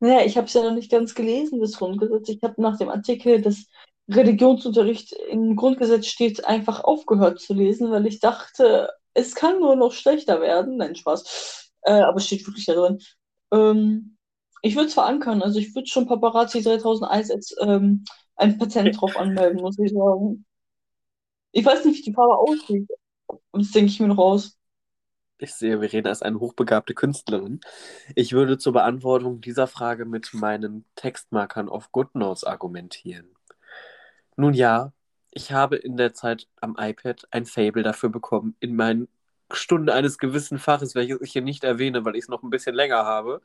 [0.00, 2.28] Naja, ich habe es ja noch nicht ganz gelesen, das Grundgesetz.
[2.28, 3.66] Ich habe nach dem Artikel, dass
[4.08, 9.92] Religionsunterricht im Grundgesetz steht, einfach aufgehört zu lesen, weil ich dachte, es kann nur noch
[9.92, 10.76] schlechter werden.
[10.76, 11.72] Nein, Spaß.
[11.82, 12.98] Äh, aber es steht wirklich da drin.
[13.52, 14.16] Ähm,
[14.62, 15.42] ich würde es verankern.
[15.42, 18.04] Also ich würde schon Paparazzi 3001 als ähm,
[18.36, 20.44] ein Patent drauf anmelden, muss ich sagen.
[21.52, 22.88] Ich weiß nicht, wie die Farbe aussieht.
[23.52, 24.55] Das denke ich mir noch aus.
[25.38, 27.60] Ich sehe, Verena ist eine hochbegabte Künstlerin.
[28.14, 33.28] Ich würde zur Beantwortung dieser Frage mit meinen Textmarkern auf GoodNotes argumentieren.
[34.36, 34.92] Nun ja,
[35.30, 39.08] ich habe in der Zeit am iPad ein Fable dafür bekommen, in meinen
[39.52, 42.74] Stunde eines gewissen Faches, welches ich hier nicht erwähne, weil ich es noch ein bisschen
[42.74, 43.42] länger habe,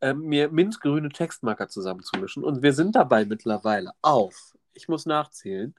[0.00, 2.42] ähm, mir mintgrüne Textmarker zusammenzumischen.
[2.42, 5.74] Und wir sind dabei mittlerweile auf, ich muss nachzählen,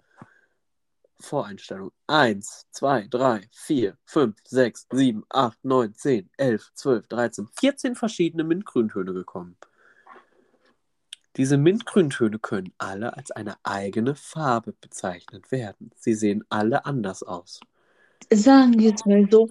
[1.19, 1.91] Voreinstellung.
[2.07, 8.43] 1, 2, 3, 4, 5, 6, 7, 8, 9, 10, 11, 12, 13, 14 verschiedene
[8.43, 9.57] Mintgrüntöne gekommen.
[11.35, 15.91] Diese Mintgrüntöne können alle als eine eigene Farbe bezeichnet werden.
[15.95, 17.59] Sie sehen alle anders aus.
[18.31, 19.49] Sagen wir es mal so.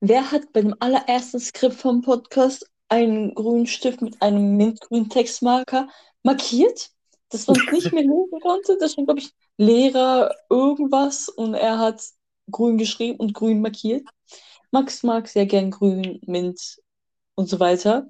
[0.00, 5.88] Wer hat beim allerersten Skript vom Podcast einen grünen Stift mit einem mintgrünen Textmarker
[6.22, 6.90] markiert,
[7.30, 8.76] dass man es nicht mehr lesen konnte?
[8.78, 12.02] Das war, glaube ich, Lehrer irgendwas und er hat
[12.50, 14.06] grün geschrieben und grün markiert.
[14.70, 16.78] Max mag sehr gern grün, Mint
[17.34, 18.08] und so weiter.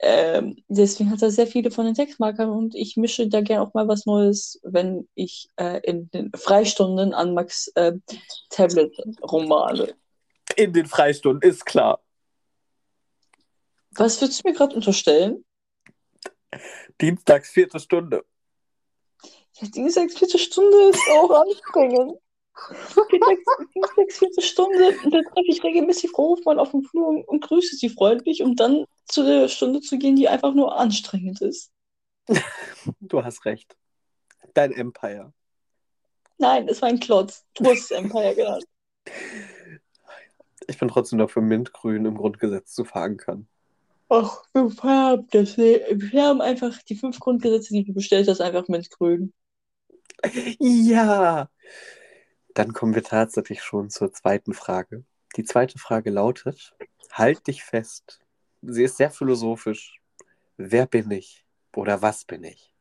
[0.00, 3.72] Ähm, deswegen hat er sehr viele von den Textmarkern und ich mische da gern auch
[3.74, 7.92] mal was Neues, wenn ich äh, in den Freistunden an Max äh,
[8.50, 8.92] Tablet
[9.22, 9.94] rummale.
[10.56, 12.00] In den Freistunden, ist klar.
[13.92, 15.44] Was würdest du mir gerade unterstellen?
[17.00, 18.24] Dienstags, vierte Stunde.
[19.60, 22.18] Dienstags vierte Stunde ist auch anstrengend.
[23.96, 24.96] Sechs, vierte Stunde.
[25.04, 28.56] Und dann treffe ich regelmäßig Frau Hofmann auf dem Flur und grüße sie freundlich, um
[28.56, 31.70] dann zu der Stunde zu gehen, die einfach nur anstrengend ist.
[33.00, 33.76] Du hast recht.
[34.54, 35.32] Dein Empire.
[36.38, 37.44] Nein, es war ein Klotz.
[37.54, 38.64] Du hast es Empire genannt.
[40.66, 43.46] Ich bin trotzdem dafür, Mintgrün im Grundgesetz zu verankern.
[44.08, 45.56] Ach, wir das.
[45.56, 49.32] Wir färben einfach die fünf Grundgesetze, die du bestellt hast, einfach mintgrün.
[50.58, 51.48] Ja.
[52.54, 55.04] Dann kommen wir tatsächlich schon zur zweiten Frage.
[55.36, 56.74] Die zweite Frage lautet:
[57.12, 58.20] Halt dich fest.
[58.62, 60.00] Sie ist sehr philosophisch.
[60.56, 61.44] Wer bin ich?
[61.74, 62.72] Oder was bin ich?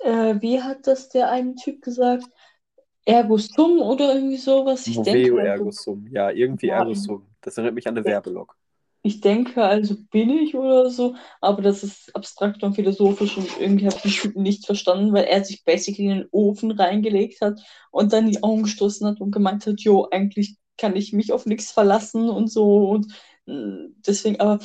[0.00, 2.24] Äh, wie hat das der eine Typ gesagt?
[3.04, 4.86] Ergo sum oder irgendwie sowas?
[4.86, 6.06] Ich Moveo denke, ergo sum.
[6.10, 6.78] Ja, irgendwie Ja.
[6.78, 7.26] ergo sum.
[7.40, 8.56] Das erinnert mich an eine Werbelog.
[9.06, 13.86] Ich denke, also bin ich oder so, aber das ist abstrakt und philosophisch und irgendwie
[13.86, 18.12] habe ich den nicht verstanden, weil er sich basically in den Ofen reingelegt hat und
[18.12, 21.72] dann die Augen gestoßen hat und gemeint hat, jo, eigentlich kann ich mich auf nichts
[21.72, 23.12] verlassen und so und
[23.46, 24.58] äh, deswegen, aber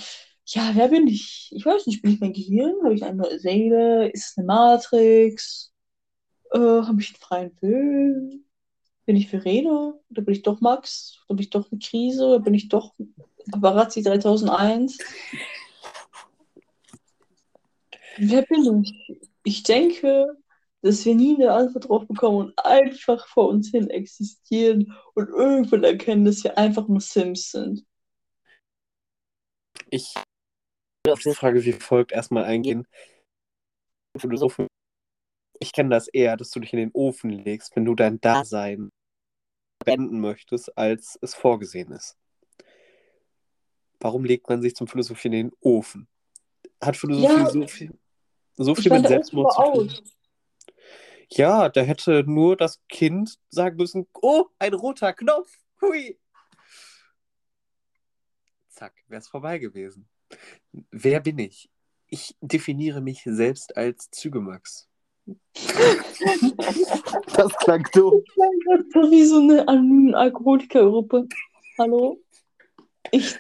[0.45, 1.49] ja, wer bin ich?
[1.56, 2.75] Ich weiß nicht, bin ich mein Gehirn?
[2.84, 4.10] Habe ich eine Seele?
[4.10, 5.71] Ist es eine Matrix?
[6.51, 8.45] Äh, habe ich einen freien Willen?
[9.06, 9.93] Bin ich Verena?
[10.10, 11.19] Oder bin ich doch Max?
[11.27, 12.25] Oder bin ich doch eine Krise?
[12.25, 12.93] Oder bin ich doch
[13.51, 14.97] Paparazzi 3001?
[18.17, 19.19] Wer bin ich?
[19.43, 20.38] Ich denke,
[20.82, 25.84] dass wir nie eine Antwort drauf bekommen und einfach vor uns hin existieren und irgendwann
[25.84, 27.86] erkennen, dass wir einfach nur Sims sind.
[29.89, 30.13] Ich
[31.06, 32.88] will auf die Frage wie folgt erstmal eingehen.
[35.60, 38.89] Ich kenne das eher, dass du dich in den Ofen legst, wenn du dein Dasein
[39.84, 42.17] beenden möchtest, als es vorgesehen ist.
[44.01, 46.07] Warum legt man sich zum Philosophieren in den Ofen?
[46.81, 47.93] Hat Philosophie Ja, so viel,
[48.55, 49.89] so viel mit Selbstmord zu tun?
[49.89, 50.03] aus.
[51.29, 55.55] Ja, da hätte nur das Kind sagen müssen, oh, ein roter Knopf.
[55.81, 56.19] Hui.
[58.69, 60.09] Zack, wäre es vorbei gewesen.
[60.89, 61.69] Wer bin ich?
[62.07, 64.89] Ich definiere mich selbst als Zügemax.
[67.35, 68.15] Das klang doof.
[68.25, 71.27] Ich klang so wie so eine anonyme Alkoholikergruppe.
[71.77, 72.19] Hallo?
[73.09, 73.37] Ich,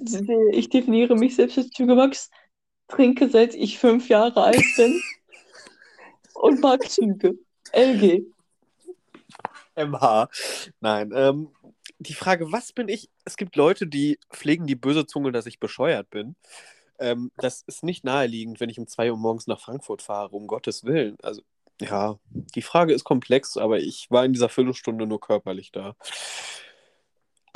[0.51, 2.29] ich definiere mich selbst als Zügemax,
[2.87, 5.01] trinke seit ich fünf Jahre alt bin
[6.33, 7.37] und mag Züge.
[7.71, 8.25] LG.
[9.75, 10.29] MH.
[10.79, 11.49] Nein, ähm,
[11.99, 13.09] die Frage, was bin ich?
[13.25, 16.35] Es gibt Leute, die pflegen die böse Zunge, dass ich bescheuert bin.
[16.99, 20.47] Ähm, das ist nicht naheliegend, wenn ich um 2 Uhr morgens nach Frankfurt fahre, um
[20.47, 21.17] Gottes Willen.
[21.21, 21.41] Also,
[21.79, 25.95] ja, die Frage ist komplex, aber ich war in dieser Viertelstunde nur körperlich da.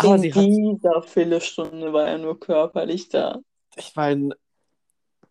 [0.06, 3.40] Aber In dieser Viertelstunde war er nur körperlich da.
[3.76, 4.34] ich war in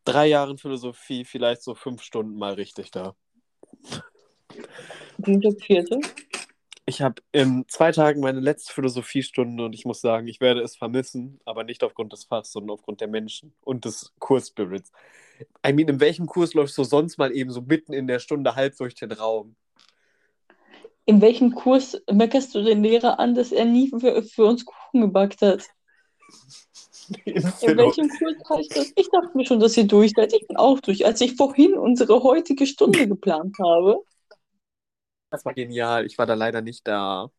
[0.05, 3.15] drei Jahren Philosophie vielleicht so fünf Stunden mal richtig da.
[5.19, 6.01] Die vierte.
[6.87, 10.77] Ich habe in zwei Tagen meine letzte Philosophiestunde und ich muss sagen, ich werde es
[10.77, 14.93] vermissen, aber nicht aufgrund des Fachs, sondern aufgrund der Menschen und des Kursspirits.
[15.67, 18.55] I mean, in welchem Kurs läufst du sonst mal eben so mitten in der Stunde
[18.55, 19.57] halb durch den Raum?
[21.07, 25.03] In welchem Kurs meckerst du den Lehrer an, dass er nie für, für uns Kuchen
[25.03, 25.65] gebackt hat?
[27.27, 28.93] In welchem Kurs heißt das?
[28.97, 30.33] Ich dachte mir schon, dass ihr durch seid.
[30.33, 31.05] Ich bin auch durch.
[31.05, 33.99] Als ich vorhin unsere heutige Stunde geplant habe,
[35.31, 36.07] Das war genial.
[36.07, 37.31] Ich war da leider nicht da.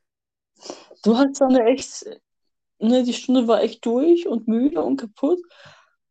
[1.04, 2.06] du hast dann echt,
[2.80, 5.40] ne, die Stunde war echt durch und müde und kaputt.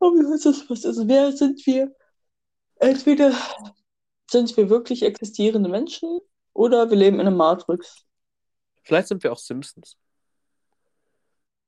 [0.01, 0.85] Aber wie heißt das was?
[0.85, 1.95] Also, wer sind wir?
[2.77, 3.33] Entweder
[4.31, 6.21] sind wir wirklich existierende Menschen
[6.55, 8.07] oder wir leben in einer Matrix.
[8.83, 9.97] Vielleicht sind wir auch Simpsons.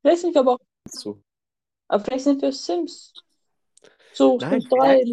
[0.01, 1.23] Vielleicht sind wir aber auch, So.
[1.89, 3.13] aber vielleicht sind wir Sims.
[4.15, 5.05] So, Nein, Sims 3.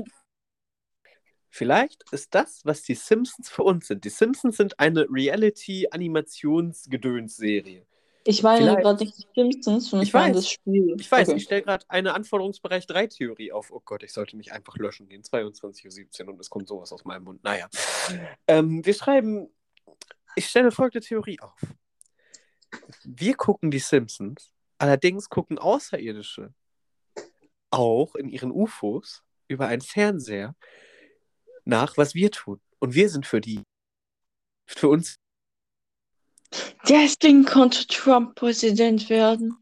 [1.49, 4.03] Vielleicht ist das, was die Simpsons für uns sind.
[4.05, 7.85] Die Simpsons sind eine Reality-Animationsgedöns-Serie.
[8.25, 10.95] Ich meine gerade nicht die Simpsons, sondern Ich meine das Spiel.
[10.97, 11.37] Ich weiß, Okay.
[11.37, 13.69] ich stelle gerade eine Anforderungsbereich 3-Theorie auf.
[13.71, 15.23] Oh Gott, ich sollte nicht einfach löschen gehen.
[15.23, 17.43] 22.17 Uhr und es kommt sowas aus meinem Mund.
[17.43, 17.67] Naja.
[18.47, 19.49] Ähm, wir schreiben,
[20.35, 21.59] ich stelle folgende Theorie auf.
[23.03, 26.53] Wir gucken die Simpsons, allerdings gucken Außerirdische
[27.69, 30.55] auch in ihren UFOs über einen Fernseher
[31.65, 32.61] nach, was wir tun.
[32.79, 33.63] Und wir sind für die,
[34.65, 35.15] für uns
[36.87, 39.57] Deswegen konnte Trump Präsident werden.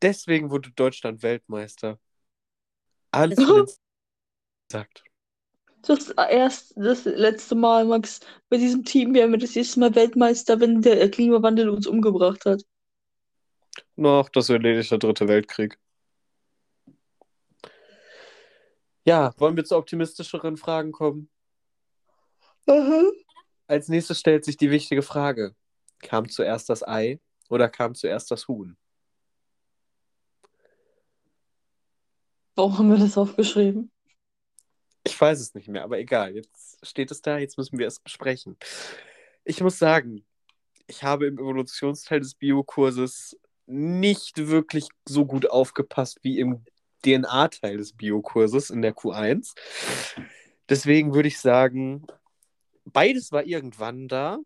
[0.00, 1.98] Deswegen wurde Deutschland Weltmeister.
[3.10, 3.66] Alles den
[4.70, 5.04] sagt.
[5.86, 8.20] Das erst das letzte Mal, Max.
[8.48, 12.64] Bei diesem Team werden wir das erste Mal Weltmeister, wenn der Klimawandel uns umgebracht hat.
[13.96, 15.78] Noch, das erledigt der dritte Weltkrieg.
[19.04, 21.28] Ja, wollen wir zu optimistischeren Fragen kommen?
[22.66, 23.02] Aha.
[23.66, 25.54] als nächstes stellt sich die wichtige Frage:
[26.00, 27.20] Kam zuerst das Ei
[27.50, 28.76] oder kam zuerst das Huhn?
[32.56, 33.90] Warum haben wir das aufgeschrieben?
[35.04, 36.34] Ich weiß es nicht mehr, aber egal.
[36.34, 38.56] Jetzt steht es da, jetzt müssen wir es besprechen.
[39.44, 40.24] Ich muss sagen,
[40.86, 46.64] ich habe im Evolutionsteil des Biokurses nicht wirklich so gut aufgepasst wie im
[47.04, 49.54] DNA-Teil des Biokurses in der Q1.
[50.68, 52.06] Deswegen würde ich sagen,
[52.84, 54.38] beides war irgendwann da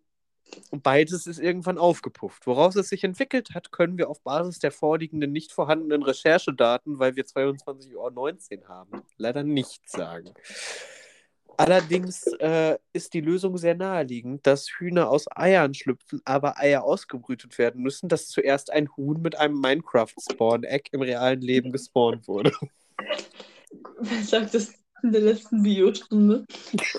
[0.71, 2.47] und beides ist irgendwann aufgepufft.
[2.47, 7.17] Woraus es sich entwickelt hat, können wir auf Basis der vorliegenden nicht vorhandenen Recherchedaten, weil
[7.17, 10.35] wir 22.19 Uhr haben, leider nicht sagen.
[11.57, 17.59] Allerdings äh, ist die Lösung sehr naheliegend, dass Hühner aus Eiern schlüpfen, aber Eier ausgebrütet
[17.59, 22.53] werden müssen, dass zuerst ein Huhn mit einem Minecraft-Spawn-Egg im realen Leben gespawnt wurde.
[24.01, 26.45] Wer sagt das in der letzten Biostunde?
[26.73, 26.95] Ich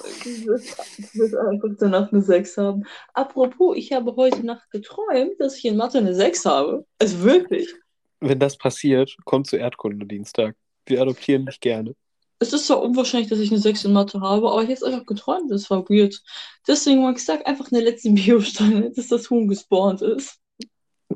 [1.16, 2.84] will einfach danach eine 6 haben.
[3.14, 6.86] Apropos, ich habe heute Nacht geträumt, dass ich in Mathe eine 6 habe.
[7.00, 7.74] Also wirklich.
[8.20, 10.56] Wenn das passiert, komm zu Erdkunde Dienstag.
[10.86, 11.96] Wir adoptieren dich gerne.
[12.40, 14.84] Es ist zwar unwahrscheinlich, dass ich eine 6 in Mathe habe, aber ich habe es
[14.84, 16.22] einfach geträumt, das war weird.
[16.68, 20.38] Deswegen mag ich sagen, einfach in der letzten Biostunde, dass das Huhn gespawnt ist.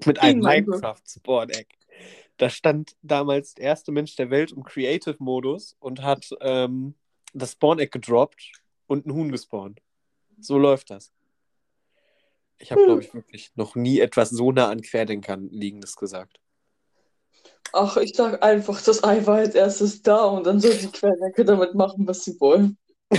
[0.06, 0.42] Mit einem.
[0.42, 1.68] Minecraft-Spawn-Egg.
[2.38, 6.96] Da stand damals der erste Mensch der Welt im Creative-Modus und hat ähm,
[7.34, 8.52] das Spawn-Egg gedroppt
[8.88, 9.82] und ein Huhn gespawnt.
[10.40, 11.12] So läuft das.
[12.58, 12.88] Ich habe, Hm.
[12.88, 16.40] glaube ich, wirklich noch nie etwas so nah an Querdenkern liegendes gesagt.
[17.72, 21.44] Ach, ich sag einfach, das Ei war als erstes da und dann soll die Querdenker
[21.44, 22.78] damit machen, was sie wollen.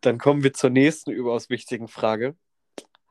[0.00, 2.34] Dann kommen wir zur nächsten überaus wichtigen Frage.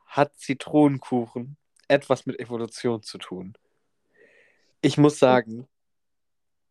[0.07, 3.53] Hat Zitronenkuchen etwas mit Evolution zu tun?
[4.81, 5.67] Ich muss sagen,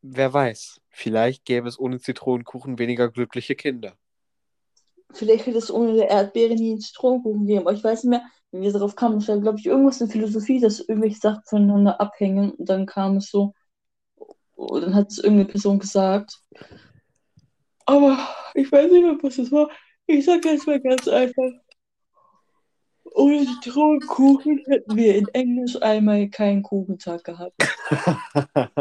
[0.02, 3.96] wer weiß, vielleicht gäbe es ohne Zitronenkuchen weniger glückliche Kinder.
[5.12, 8.62] Vielleicht hätte es ohne Erdbeere nie einen Zitronenkuchen gegeben, aber ich weiß nicht mehr, wie
[8.62, 9.18] wir darauf kamen.
[9.18, 13.16] Es war, glaube ich, irgendwas in Philosophie, dass irgendwelche Sachen voneinander abhängen und dann kam
[13.16, 13.54] es so,
[14.54, 16.40] und dann hat es irgendeine Person gesagt.
[17.86, 18.18] Aber
[18.54, 19.70] ich weiß nicht mehr, was es war.
[20.06, 21.50] Ich sag jetzt mal ganz einfach.
[23.14, 27.56] Ohne Zitronenkuchen hätten wir in Englisch einmal keinen Kuchentag gehabt.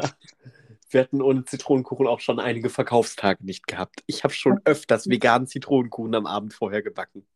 [0.89, 4.03] Wir hatten ohne Zitronenkuchen auch schon einige Verkaufstage nicht gehabt.
[4.05, 7.27] Ich habe schon öfters veganen Zitronenkuchen am Abend vorher gebacken.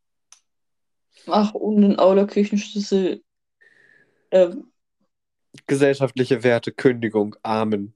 [1.26, 3.22] Ach, und den Aula Küchenschlüssel.
[4.30, 4.72] Ähm,
[5.66, 7.94] Gesellschaftliche Werte, Kündigung, Amen.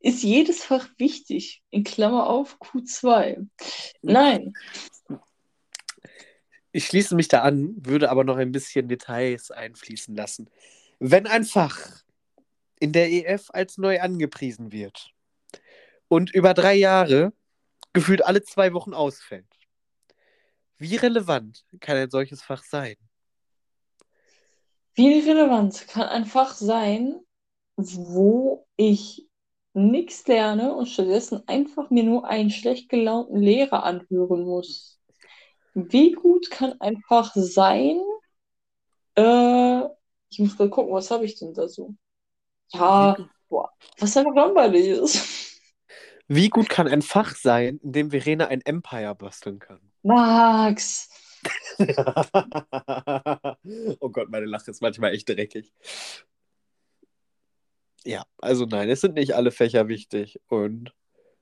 [0.00, 1.62] ist jedes Fach wichtig?
[1.70, 3.46] In Klammer auf Q2.
[4.02, 4.54] Nein.
[6.72, 10.48] Ich schließe mich da an, würde aber noch ein bisschen Details einfließen lassen.
[11.00, 12.02] Wenn ein Fach
[12.78, 15.10] in der EF als neu angepriesen wird
[16.08, 17.32] und über drei Jahre
[17.92, 19.46] gefühlt alle zwei Wochen ausfällt,
[20.78, 22.96] wie relevant kann ein solches Fach sein?
[24.94, 27.20] Wie relevant kann ein Fach sein,
[27.76, 29.28] wo ich
[29.72, 34.99] nichts lerne und stattdessen einfach mir nur einen schlecht gelaunten Lehrer anhören muss?
[35.74, 38.00] Wie gut kann ein Fach sein?
[39.16, 39.82] Äh,
[40.30, 41.94] ich muss mal gucken, was habe ich denn da so?
[42.72, 43.16] Ja,
[43.48, 45.60] boah, was einfach langweilig ist.
[46.28, 49.80] Wie gut kann ein Fach sein, in dem Verena ein Empire basteln kann?
[50.02, 51.08] Max,
[54.00, 55.72] oh Gott, meine Lache ist manchmal echt dreckig.
[58.04, 60.94] Ja, also nein, es sind nicht alle Fächer wichtig und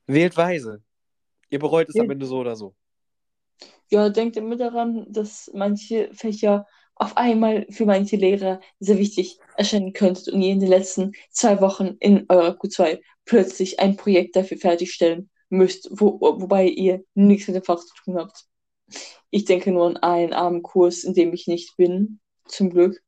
[0.06, 0.82] wählt weise.
[1.50, 2.74] Ihr bereut es am Ende so oder so.
[3.90, 9.92] Ja, denkt immer daran, dass manche Fächer auf einmal für manche Lehrer sehr wichtig erscheinen
[9.92, 14.58] könnten und ihr in den letzten zwei Wochen in eurer Q2 plötzlich ein Projekt dafür
[14.58, 18.44] fertigstellen müsst, wo, wobei ihr nichts mit dem Fach zu tun habt.
[19.30, 23.02] Ich denke nur an einen armen Kurs, in dem ich nicht bin, zum Glück.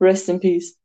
[0.00, 0.78] Rest in peace.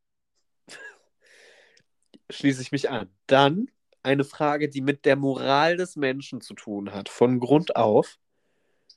[2.28, 3.08] Schließe ich mich an.
[3.26, 3.70] Dann
[4.02, 7.08] eine Frage, die mit der Moral des Menschen zu tun hat.
[7.08, 8.18] Von Grund auf.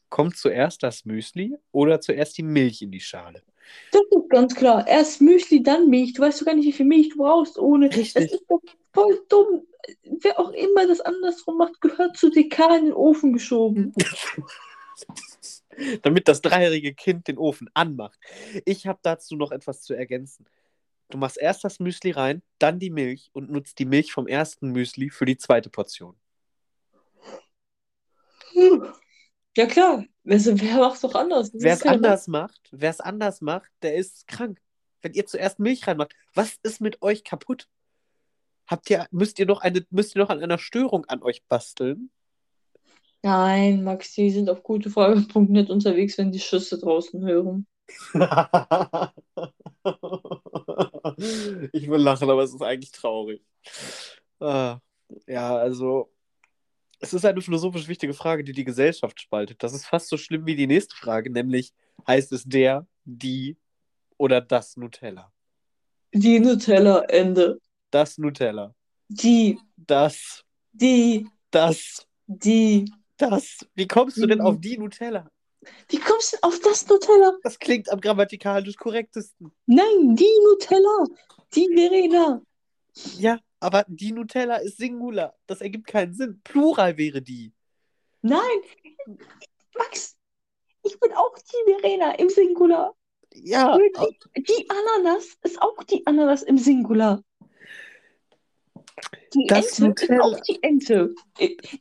[0.10, 3.43] Kommt zuerst das Müsli oder zuerst die Milch in die Schale?
[3.91, 4.88] Das ist ganz klar.
[4.88, 6.14] Erst Müsli, dann Milch.
[6.14, 7.88] Du weißt doch gar nicht, wie viel Milch du brauchst ohne.
[7.88, 8.26] Richtig.
[8.26, 8.62] Es ist doch
[8.93, 9.68] voll dumm.
[10.03, 13.93] Wer auch immer das andersrum macht, gehört zu DK in den Ofen geschoben.
[16.01, 18.20] Damit das dreijährige Kind den Ofen anmacht.
[18.66, 20.45] Ich habe dazu noch etwas zu ergänzen.
[21.10, 24.72] Du machst erst das Müsli rein, dann die Milch und nutzt die Milch vom ersten
[24.72, 26.16] Müsli für die zweite Portion.
[29.60, 31.51] Ja klar, also, wer macht es doch anders?
[31.53, 34.62] Wer es anders macht, wer es anders macht, der ist krank.
[35.01, 37.68] Wenn ihr zuerst Milch reinmacht, was ist mit euch kaputt?
[38.68, 42.10] Habt ihr, müsst ihr noch eine, müsst ihr noch an einer Störung an euch basteln?
[43.22, 47.68] Nein, Max, die sind auf gutefrage.net unterwegs, wenn die Schüsse draußen hören.
[51.74, 53.43] ich will lachen, aber es ist eigentlich traurig.
[54.39, 54.80] Ah,
[55.28, 56.14] ja, also
[57.00, 59.64] es ist eine philosophisch wichtige Frage, die die Gesellschaft spaltet.
[59.64, 61.74] Das ist fast so schlimm wie die nächste Frage, nämlich
[62.08, 63.58] heißt es der, die
[64.18, 65.32] oder das Nutella?
[66.14, 67.60] Die Nutella, Ende.
[67.91, 68.76] Das Nutella.
[69.08, 70.43] Die, Das,
[70.74, 72.91] die, das, die.
[73.18, 73.66] das.
[73.76, 75.30] Wie kommst du denn auf die Nutella?
[75.88, 77.34] Wie kommst du denn auf das Nutella?
[77.43, 79.52] Das klingt am grammatikalisch korrektesten.
[79.66, 81.06] Nein, die Nutella.
[81.56, 82.41] Die Verena.
[83.18, 85.36] Ja, aber die Nutella ist Singular.
[85.47, 86.41] Das ergibt keinen Sinn.
[86.43, 87.53] Plural wäre die.
[88.22, 88.39] Nein,
[89.78, 90.18] Max,
[90.84, 92.95] ich bin auch die Verena im Singular.
[93.34, 97.24] Ja, Wirklich, die Ananas ist auch die Ananas im Singular.
[99.34, 100.24] Die Das Ente ist Nutella.
[100.24, 101.16] auch die Ente.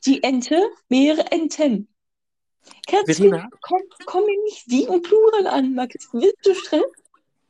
[0.05, 1.87] Die Ente wäre Enten.
[2.87, 3.29] Kannst du,
[3.61, 5.95] komm, komm mir nicht die und Plural an, Max.
[6.13, 6.83] Wirst du Stress?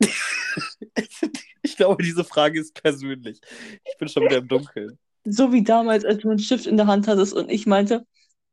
[1.62, 3.40] ich glaube, diese Frage ist persönlich.
[3.86, 4.98] Ich bin schon wieder im Dunkeln.
[5.26, 8.06] So wie damals, als du einen Stift in der Hand hattest und ich meinte,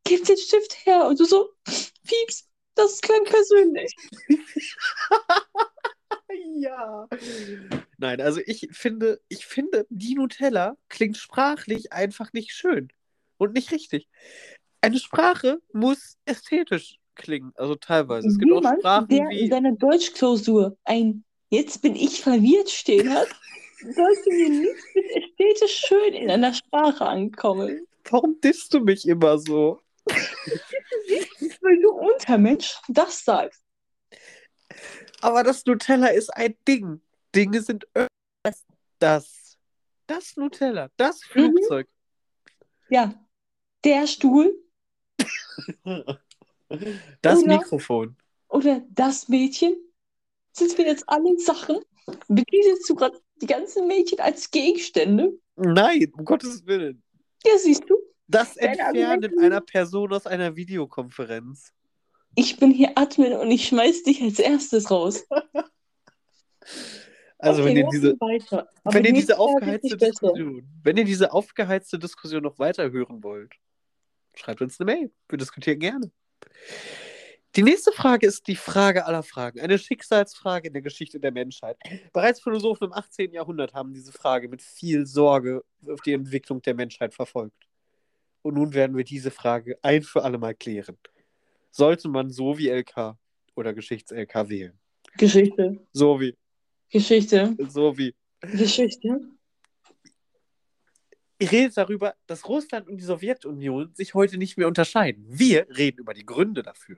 [0.03, 1.07] gib den Stift her.
[1.07, 3.95] Und du so, Pieps, das klang persönlich.
[6.55, 7.07] Ja.
[7.97, 12.89] Nein, also ich finde, ich finde, die Nutella klingt sprachlich einfach nicht schön
[13.37, 14.07] und nicht richtig.
[14.81, 18.27] Eine Sprache muss ästhetisch klingen, also teilweise.
[18.27, 19.47] Es gibt auch Jemand, Sprachen der in wie.
[19.47, 23.27] seiner Deutschklausur ein Jetzt bin ich verwirrt stehen hat,
[23.81, 27.87] sollte mir nicht mit ästhetisch schön in einer Sprache ankommen.
[28.09, 29.79] Warum disst du mich immer so?
[31.61, 33.61] Weil du Untermensch das sagst.
[35.21, 37.01] Aber das Nutella ist ein Ding.
[37.35, 38.65] Dinge sind öfters
[38.99, 39.57] das.
[40.05, 41.51] Das Nutella, das Mhm.
[41.51, 41.87] Flugzeug.
[42.89, 43.13] Ja,
[43.83, 44.53] der Stuhl
[47.21, 48.15] Das Oder- Mikrofon.
[48.49, 49.75] oder das Mädchen.
[50.57, 51.77] Sind wir jetzt alle Sachen?
[52.27, 55.33] Betitelst du gerade die ganzen Mädchen als Gegenstände?
[55.55, 57.03] Nein, um Gottes Willen.
[57.45, 57.95] Ja, siehst du,
[58.27, 61.71] Das Entfernen einer Person aus einer Videokonferenz.
[62.35, 65.25] ich bin hier Admin und ich schmeiß dich als erstes raus.
[67.39, 68.17] Also Okay, wenn ihr diese,
[68.83, 70.33] wenn ihr diese aufgeheizte besser.
[70.83, 73.53] Wenn ihr diese aufgeheizte Diskussion noch weiter hören wollt,
[74.33, 75.11] schreibt uns eine Mail.
[75.29, 76.11] Wir diskutieren gerne.
[77.55, 81.77] Die nächste Frage ist die Frage aller Fragen, eine Schicksalsfrage in der Geschichte der Menschheit.
[82.13, 83.31] Bereits Philosophen im 18.
[83.31, 87.67] Jahrhundert haben diese Frage mit viel Sorge auf die Entwicklung der Menschheit verfolgt.
[88.43, 90.97] Und nun werden wir diese Frage ein für alle Mal klären.
[91.71, 93.17] Sollte man so wie LK
[93.55, 94.79] oder Geschichts-LK wählen?
[95.17, 96.37] Geschichte, So wie,
[96.89, 98.15] Geschichte, so wie.
[98.41, 99.19] Geschichte.
[101.39, 105.25] Ihr redet darüber, dass Russland und die Sowjetunion sich heute nicht mehr unterscheiden.
[105.27, 106.97] Wir reden über die Gründe dafür.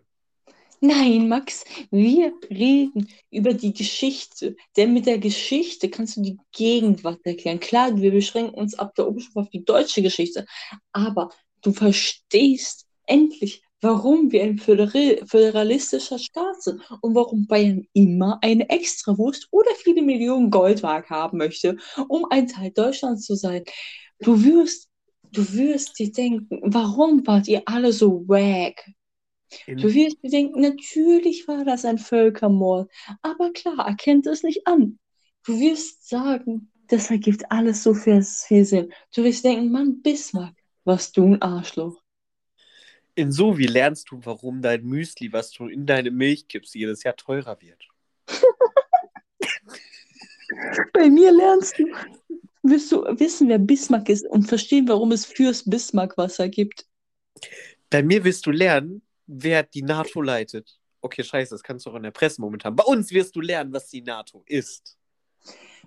[0.82, 4.56] Nein, Max, wir reden über die Geschichte.
[4.78, 7.60] Denn mit der Geschichte kannst du die Gegenwart erklären.
[7.60, 10.46] Klar, wir beschränken uns ab der Oberstufe auf die deutsche Geschichte.
[10.94, 11.30] Aber
[11.62, 19.48] du verstehst endlich, warum wir ein föderalistischer Staat sind und warum Bayern immer eine Extrawurst
[19.52, 21.78] oder viele Millionen Goldmark haben möchte,
[22.08, 23.64] um ein Teil Deutschlands zu sein.
[24.20, 24.90] Du wirst,
[25.32, 28.86] du wirst dir denken, warum wart ihr alle so wack?
[29.68, 32.92] Du wirst dir denken, natürlich war das ein Völkermord,
[33.22, 35.00] aber klar, erkennt es nicht an.
[35.46, 38.94] Du wirst sagen, das ergibt alles so viel, viel Sinn.
[39.16, 42.02] Du wirst denken, Mann, Bismarck, was du ein Arschloch.
[43.16, 47.04] in so wie lernst du, warum dein Müsli, was du in deine Milch kippst, jedes
[47.04, 47.88] Jahr teurer wird.
[50.94, 51.86] Bei mir lernst du,
[52.64, 56.86] wirst du wissen, wer Bismarck ist und verstehen, warum es fürs Bismarck-Wasser gibt.
[57.90, 60.78] Bei mir wirst du lernen, wer die NATO leitet.
[61.02, 62.76] Okay, scheiße, das kannst du auch in der Presse momentan.
[62.76, 64.98] Bei uns wirst du lernen, was die NATO ist.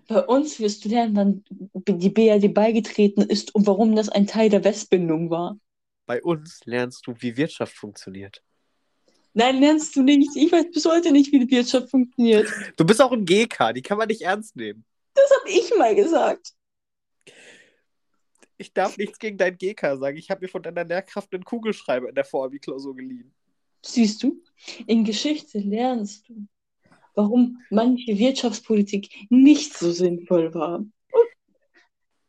[0.09, 4.49] Bei uns wirst du lernen, wann die BRD beigetreten ist und warum das ein Teil
[4.49, 5.59] der Westbindung war.
[6.07, 8.43] Bei uns lernst du, wie Wirtschaft funktioniert.
[9.34, 10.30] Nein, lernst du nicht.
[10.36, 12.49] Ich weiß bis heute nicht, wie die Wirtschaft funktioniert.
[12.76, 14.84] Du bist auch im GK, die kann man nicht ernst nehmen.
[15.14, 16.53] Das habe ich mal gesagt.
[18.63, 20.17] Ich darf nichts gegen dein GK sagen.
[20.17, 23.35] Ich habe mir von deiner Lehrkraft einen Kugelschreiber in der Vorabi-Klausur geliehen.
[23.85, 24.41] Siehst du,
[24.87, 26.47] in Geschichte lernst du,
[27.17, 30.85] warum manche Wirtschaftspolitik nicht so sinnvoll war.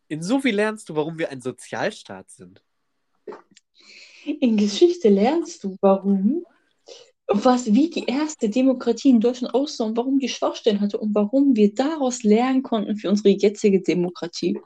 [0.08, 2.64] In so viel lernst du, warum wir ein Sozialstaat sind.
[4.26, 6.44] In Geschichte lernst du, warum,
[7.28, 11.56] was, wie die erste Demokratie in Deutschland aussah und warum die Schwachstellen hatte und warum
[11.56, 14.60] wir daraus lernen konnten für unsere jetzige Demokratie.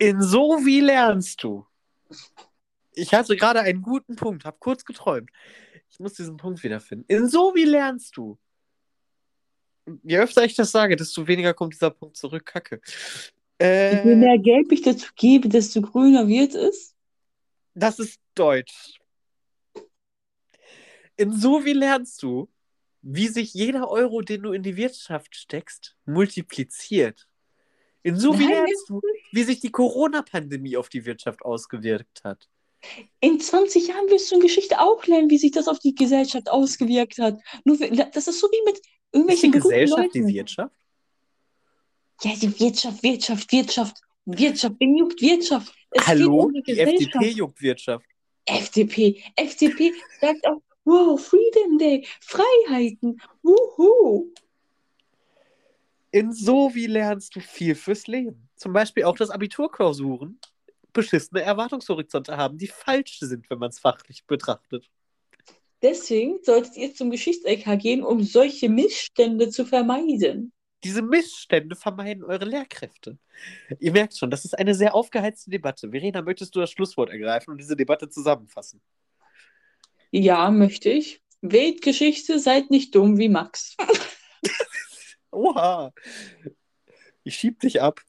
[0.00, 1.66] In so wie lernst du.
[2.92, 5.30] Ich hatte gerade einen guten Punkt, habe kurz geträumt.
[5.90, 7.04] Ich muss diesen Punkt wiederfinden.
[7.06, 8.38] In so wie lernst du.
[10.02, 12.46] Je öfter ich das sage, desto weniger kommt dieser Punkt zurück.
[12.46, 12.80] Kacke.
[13.60, 16.94] Je Äh, mehr Gelb ich dazu gebe, desto grüner wird es.
[17.74, 18.98] das ist Deutsch.
[21.16, 22.48] In so wie lernst du,
[23.02, 27.28] wie sich jeder Euro, den du in die Wirtschaft steckst, multipliziert.
[28.02, 32.48] In so wie sich die Corona-Pandemie auf die Wirtschaft ausgewirkt hat.
[33.20, 36.48] In 20 Jahren wirst du in Geschichte auch lernen, wie sich das auf die Gesellschaft
[36.50, 37.38] ausgewirkt hat.
[37.64, 40.34] Nur, wir- das ist so wie mit Ist die irgendwelchen Gesellschaft die Leuten.
[40.34, 40.74] Wirtschaft?
[42.22, 45.74] Ja, die Wirtschaft, Wirtschaft, Wirtschaft, Wirtschaft, wen juckt Wirtschaft?
[45.90, 46.42] Es Hallo?
[46.44, 46.78] um die Die.
[46.78, 48.06] FDP juckt Wirtschaft.
[48.46, 49.22] FDP.
[49.36, 54.32] FDP sagt auch, wow, Freedom Day, Freiheiten, wuhu.
[56.12, 58.48] In so wie lernst du viel fürs Leben.
[58.56, 60.40] Zum Beispiel auch, dass Abiturklausuren
[60.92, 64.90] beschissene Erwartungshorizonte haben, die falsch sind, wenn man es fachlich betrachtet.
[65.82, 70.52] Deswegen solltet ihr zum Geschichts-LK gehen, um solche Missstände zu vermeiden.
[70.84, 73.18] Diese Missstände vermeiden eure Lehrkräfte.
[73.78, 75.90] Ihr merkt schon, das ist eine sehr aufgeheizte Debatte.
[75.90, 78.80] Verena, möchtest du das Schlusswort ergreifen und diese Debatte zusammenfassen?
[80.10, 81.22] Ja, möchte ich.
[81.42, 83.76] Wählt Geschichte, seid nicht dumm wie Max.
[85.40, 85.92] Oha!
[87.24, 88.00] Ich schieb dich ab.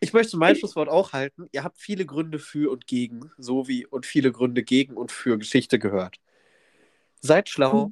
[0.00, 1.48] Ich möchte mein Schlusswort auch halten.
[1.52, 5.38] Ihr habt viele Gründe für und gegen, so wie und viele Gründe gegen und für
[5.38, 6.18] Geschichte gehört.
[7.20, 7.90] Seid schlau.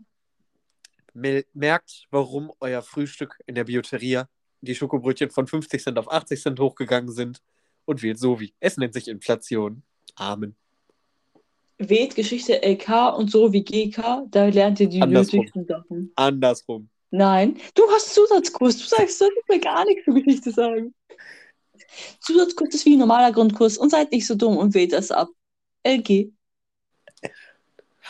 [1.14, 4.28] Mel- Merkt, warum euer Frühstück in der Bioteria
[4.60, 7.42] die Schokobrötchen von 50 Cent auf 80 Cent hochgegangen sind
[7.84, 8.54] und wählt so wie.
[8.60, 9.82] Es nennt sich Inflation.
[10.14, 10.54] Amen.
[11.78, 15.40] Wählt Geschichte LK und so wie GK, da lernt ihr die Andersrum.
[15.40, 16.12] nötigsten Sachen.
[16.14, 16.88] Andersrum.
[17.12, 18.78] Nein, du hast Zusatzkurs.
[18.78, 20.94] Du sagst, du solltest mir gar nichts zur Geschichte sagen.
[22.20, 25.28] Zusatzkurs ist wie ein normaler Grundkurs und seid nicht so dumm und wählt das ab.
[25.82, 26.32] LG.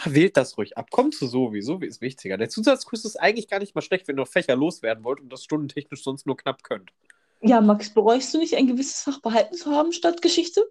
[0.05, 0.89] Wählt das ruhig ab.
[0.93, 1.63] Kommt zu so wie.
[1.63, 2.39] So wie ist wichtiger.
[2.39, 5.33] Der Zusatzkurs ist eigentlich gar nicht mal schlecht, wenn ihr noch Fächer loswerden wollt und
[5.33, 6.93] das stundentechnisch sonst nur knapp könnt.
[7.41, 10.65] Ja, Max, bereust du nicht, ein gewisses Fach behalten zu haben statt Geschichte?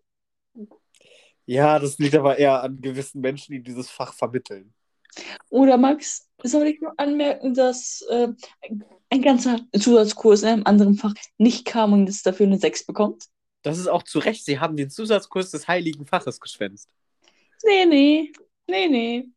[1.45, 4.73] Ja, das liegt aber eher an gewissen Menschen, die dieses Fach vermitteln.
[5.49, 8.29] Oder Max, soll ich nur anmerken, dass äh,
[9.09, 13.25] ein- ganzer Zusatzkurs in einem anderen Fach nicht kam und es dafür eine 6 bekommt?
[13.61, 14.43] Das ist auch zu Recht.
[14.45, 16.89] Sie haben den Zusatzkurs des heiligen Faches geschwänzt.
[17.63, 18.31] Nee, nee.
[18.67, 19.27] Nee, nee.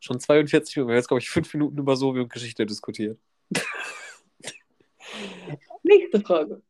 [0.00, 0.88] Schon 42 Minuten.
[0.88, 3.18] Wir haben jetzt, glaube ich, fünf Minuten über Sovi und Geschichte diskutiert.
[5.82, 6.62] Nächste Frage.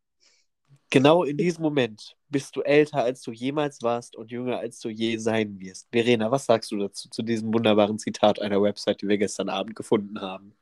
[0.91, 4.89] Genau in diesem Moment bist du älter, als du jemals warst und jünger, als du
[4.89, 5.89] je sein wirst.
[5.91, 9.77] Verena, was sagst du dazu, zu diesem wunderbaren Zitat einer Website, die wir gestern Abend
[9.77, 10.55] gefunden haben?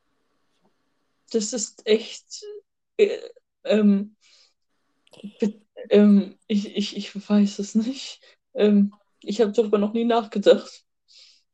[1.30, 2.44] Das ist echt.
[2.96, 3.18] Äh,
[3.64, 4.16] ähm,
[5.90, 8.20] ähm, ich, ich, ich weiß es nicht.
[8.54, 10.84] Ähm, ich habe darüber noch nie nachgedacht.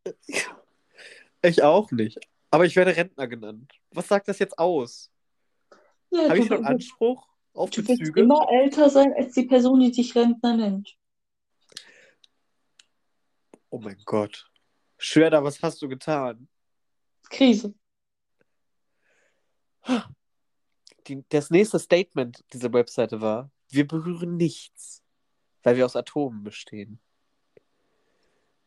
[1.47, 2.19] Ich auch nicht.
[2.51, 3.71] Aber ich werde Rentner genannt.
[3.91, 5.11] Was sagt das jetzt aus?
[6.11, 8.21] Ja, Habe ich noch Anspruch auf du wirst Bezüge?
[8.21, 10.97] immer älter sein als die Person, die dich Rentner nennt.
[13.71, 14.51] Oh mein Gott.
[14.99, 16.49] Schwerda, was hast du getan?
[17.31, 17.75] Krise.
[21.07, 25.03] Die, das nächste Statement dieser Webseite war, wir berühren nichts,
[25.63, 27.01] weil wir aus Atomen bestehen.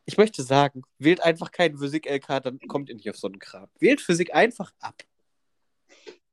[0.06, 3.70] Ich möchte sagen, wählt einfach keinen Physik-LK, dann kommt ihr nicht auf so einen Kram.
[3.80, 5.04] Wählt Physik einfach ab.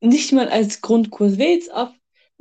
[0.00, 1.38] Nicht mal als Grundkurs.
[1.38, 1.94] Wählt's ab.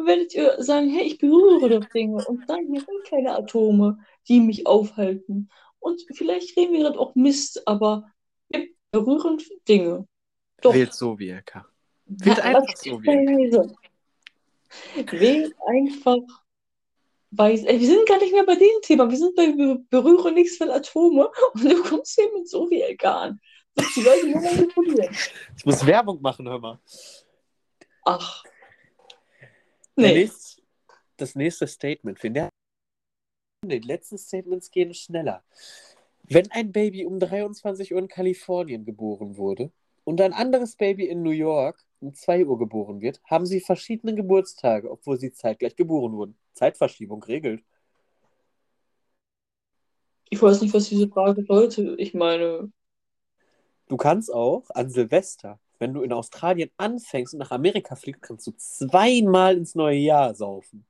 [0.04, 2.24] Dann werdet ihr sagen, hey, ich berühre doch Dinge.
[2.26, 5.50] Und dann hier sind keine Atome, die mich aufhalten.
[5.80, 8.12] Und vielleicht reden wir gerade auch Mist, aber
[8.50, 10.06] wir berühren Dinge.
[10.62, 10.74] Doch.
[10.74, 11.66] Wählt so wie LK.
[12.06, 13.76] Wählt Ja, einfach so wie leise.
[15.12, 16.18] Wählt einfach
[17.32, 17.64] weiß.
[17.64, 19.10] Ey, wir sind gar nicht mehr bei dem Thema.
[19.10, 22.82] Wir sind bei Be- Berühre nichts von Atome und du kommst hier mit so wie
[22.82, 23.40] LK an.
[23.76, 25.16] Willst die Leute nur manipulieren?
[25.58, 26.80] Ich muss Werbung machen, hör mal.
[28.06, 28.44] Ach.
[29.96, 30.14] Nee.
[30.14, 30.62] nächste,
[31.18, 32.20] das nächste Statement.
[32.24, 32.50] Nähern-
[33.66, 35.44] Die letzten Statements gehen schneller.
[36.24, 39.72] Wenn ein Baby um 23 Uhr in Kalifornien geboren wurde
[40.04, 44.16] und ein anderes Baby in New York um 2 Uhr geboren wird, haben sie verschiedene
[44.16, 46.38] Geburtstage, obwohl sie zeitgleich geboren wurden.
[46.54, 47.64] Zeitverschiebung regelt.
[50.30, 51.96] Ich weiß nicht, was diese Frage sollte.
[51.98, 52.72] Ich meine,
[53.88, 58.48] Du kannst auch an Silvester, wenn du in Australien anfängst und nach Amerika fliegst, kannst
[58.48, 60.86] du zweimal ins neue Jahr saufen.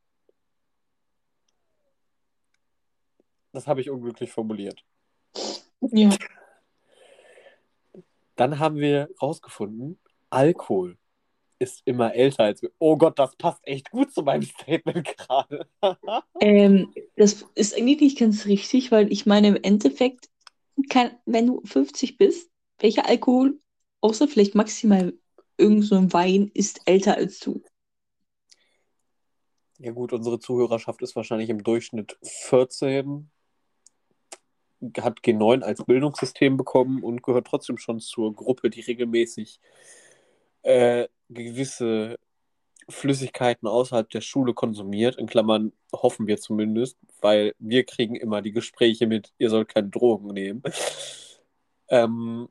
[3.53, 4.85] Das habe ich unglücklich formuliert.
[5.81, 6.11] ja.
[8.35, 10.97] Dann haben wir rausgefunden, Alkohol
[11.57, 12.71] ist immer älter als wir.
[12.77, 15.67] Oh Gott, das passt echt gut zu meinem Statement gerade.
[16.39, 20.29] Ähm, das ist eigentlich nicht ganz richtig, weil ich meine, im Endeffekt,
[20.89, 23.59] kann, wenn du 50 bist, welcher Alkohol,
[24.03, 25.13] außer vielleicht maximal
[25.57, 27.63] irgend so ein Wein, ist älter als du?
[29.79, 33.29] Ja gut, unsere Zuhörerschaft ist wahrscheinlich im Durchschnitt 14,
[34.99, 39.59] hat G9 als Bildungssystem bekommen und gehört trotzdem schon zur Gruppe, die regelmäßig
[40.63, 42.19] äh, gewisse
[42.89, 48.51] Flüssigkeiten außerhalb der Schule konsumiert, in Klammern hoffen wir zumindest, weil wir kriegen immer die
[48.51, 50.61] Gespräche mit, ihr sollt keine Drogen nehmen.
[51.87, 52.49] ähm,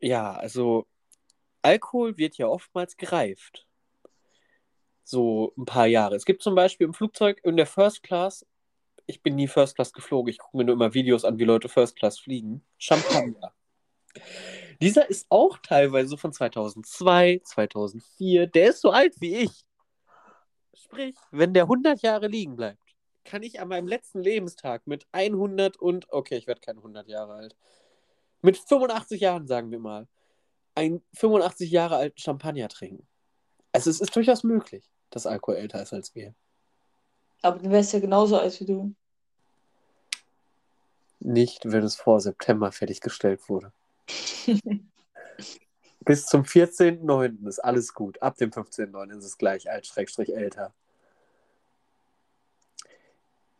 [0.00, 0.86] ja, also
[1.62, 3.66] Alkohol wird ja oftmals gereift.
[5.04, 6.16] So ein paar Jahre.
[6.16, 8.46] Es gibt zum Beispiel im Flugzeug in der First Class,
[9.06, 11.68] ich bin nie First Class geflogen, ich gucke mir nur immer Videos an, wie Leute
[11.68, 13.52] First Class fliegen, Champagner.
[14.80, 18.46] Dieser ist auch teilweise von 2002, 2004.
[18.46, 19.64] Der ist so alt wie ich.
[20.74, 22.82] Sprich, wenn der 100 Jahre liegen bleibt,
[23.24, 27.34] kann ich an meinem letzten Lebenstag mit 100 und, okay, ich werde keine 100 Jahre
[27.34, 27.56] alt,
[28.42, 30.06] mit 85 Jahren, sagen wir mal,
[30.74, 33.06] einen 85 Jahre alten Champagner trinken.
[33.72, 36.34] Also es ist durchaus möglich, dass Alkohol älter ist als wir.
[37.42, 38.94] Aber du wärst ja genauso alt wie du.
[41.20, 43.72] Nicht, wenn es vor September fertiggestellt wurde.
[46.00, 47.48] Bis zum 14.09.
[47.48, 48.22] ist alles gut.
[48.22, 49.18] Ab dem 15.09.
[49.18, 50.72] ist es gleich alt, Schrägstrich älter.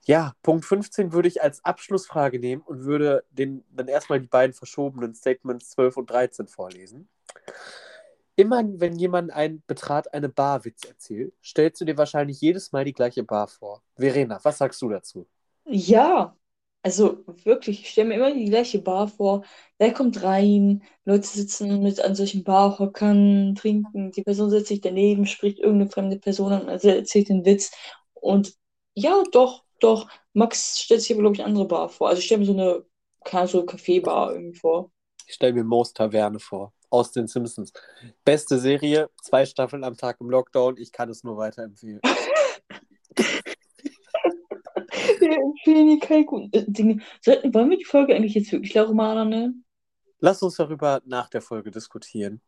[0.06, 4.54] Ja, Punkt 15 würde ich als Abschlussfrage nehmen und würde den, dann erstmal die beiden
[4.54, 7.08] verschobenen Statements 12 und 13 vorlesen.
[8.36, 12.92] Immer wenn jemand ein Betrat eine Barwitz erzählt, stellst du dir wahrscheinlich jedes Mal die
[12.92, 13.82] gleiche Bar vor.
[13.96, 15.26] Verena, was sagst du dazu?
[15.64, 16.36] Ja,
[16.82, 19.44] also wirklich, ich stelle mir immer die gleiche Bar vor.
[19.78, 20.84] Wer kommt rein?
[21.04, 24.12] Leute sitzen mit an solchen Barhockern, trinken.
[24.12, 27.72] Die Person setzt sich daneben, spricht irgendeine fremde Person an, also erzählt den Witz.
[28.14, 28.54] Und
[28.94, 30.08] ja, doch, doch.
[30.32, 32.08] Max stellt sich aber, glaube ich, eine andere Bar vor.
[32.08, 32.84] Also ich stelle mir so eine,
[33.24, 34.90] keine so Kaffeebar irgendwie vor.
[35.26, 36.72] Ich stelle mir Moos Taverne vor.
[36.88, 37.72] Aus den Simpsons.
[38.24, 40.76] Beste Serie, zwei Staffeln am Tag im Lockdown.
[40.76, 42.00] Ich kann es nur weiterempfehlen.
[45.18, 47.02] Wir empfehlen hier keine guten äh, Dinge.
[47.20, 49.64] Sollten, wollen wir die Folge eigentlich jetzt wirklich Laromana nennen?
[50.18, 52.40] Lass uns darüber nach der Folge diskutieren.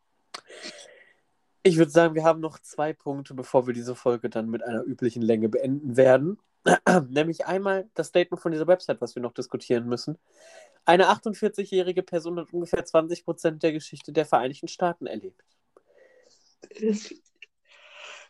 [1.63, 4.85] Ich würde sagen, wir haben noch zwei Punkte, bevor wir diese Folge dann mit einer
[4.85, 6.39] üblichen Länge beenden werden.
[7.09, 10.19] Nämlich einmal das Statement von dieser Website, was wir noch diskutieren müssen.
[10.85, 15.43] Eine 48-jährige Person hat ungefähr 20 Prozent der Geschichte der Vereinigten Staaten erlebt.
[16.81, 17.15] Das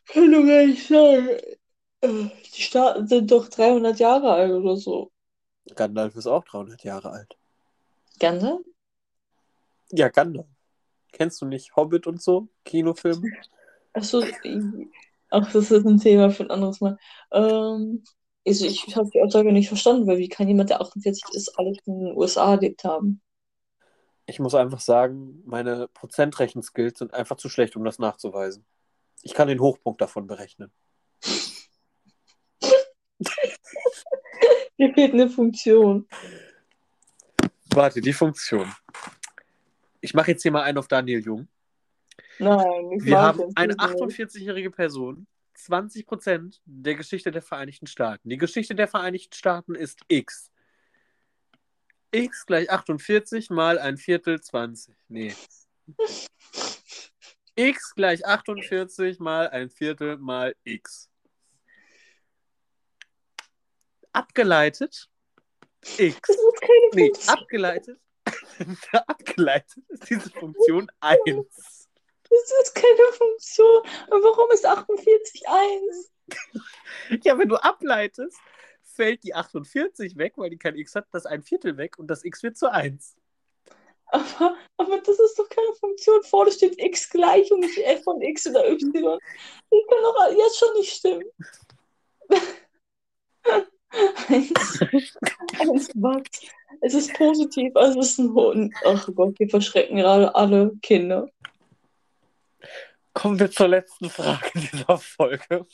[0.06, 1.28] kann doch gar nicht sein.
[2.00, 5.12] Äh, Die Staaten sind doch 300 Jahre alt oder so.
[5.74, 7.36] Gandalf ist auch 300 Jahre alt.
[8.18, 8.60] Gandalf?
[9.90, 10.46] Ja, Gandalf.
[11.12, 12.48] Kennst du nicht Hobbit und so?
[12.64, 13.30] Kinofilme?
[13.92, 14.22] Achso,
[15.30, 16.98] ach, das ist ein Thema für ein anderes Mal.
[17.32, 18.04] Ähm,
[18.48, 21.76] also ich habe die Aussage nicht verstanden, weil wie kann jemand, der 48 ist, alles
[21.84, 23.20] in den USA erlebt haben?
[24.26, 28.64] Ich muss einfach sagen, meine Prozentrechenskills sind einfach zu schlecht, um das nachzuweisen.
[29.22, 30.72] Ich kann den Hochpunkt davon berechnen.
[34.76, 36.06] Hier fehlt eine Funktion.
[37.74, 38.72] Warte, die Funktion.
[40.00, 41.48] Ich mache jetzt hier mal einen auf Daniel Jung.
[42.38, 43.80] Nein, ich Wir haben eine nicht.
[43.80, 45.26] 48-jährige Person,
[45.58, 48.28] 20% der Geschichte der Vereinigten Staaten.
[48.28, 50.50] Die Geschichte der Vereinigten Staaten ist X.
[52.10, 54.94] X gleich 48 mal ein Viertel 20.
[55.08, 55.34] Nee.
[57.54, 61.10] X gleich 48 mal ein Viertel mal X.
[64.12, 65.10] Abgeleitet
[65.96, 66.20] X.
[66.22, 68.00] Das ist keine Nee, abgeleitet.
[68.92, 71.77] abgeleitet ist diese Funktion 1.
[72.30, 73.82] Das ist keine Funktion.
[74.10, 76.10] Und warum ist 48 1?
[77.24, 78.38] Ja, wenn du ableitest,
[78.82, 82.24] fällt die 48 weg, weil die kein X hat, das ein Viertel weg und das
[82.24, 83.16] X wird zu 1.
[84.10, 86.22] Aber, aber das ist doch keine Funktion.
[86.22, 88.92] Vorne steht x gleich und nicht f von x oder y.
[88.92, 91.24] Das kann doch jetzt schon nicht stimmen.
[94.28, 94.80] Eins,
[95.58, 96.22] eins was?
[96.80, 98.74] Es ist positiv, also es ist ein Hund.
[98.84, 101.30] Ach Gott, wir verschrecken gerade alle Kinder.
[103.18, 105.66] Kommen wir zur letzten Frage dieser Folge.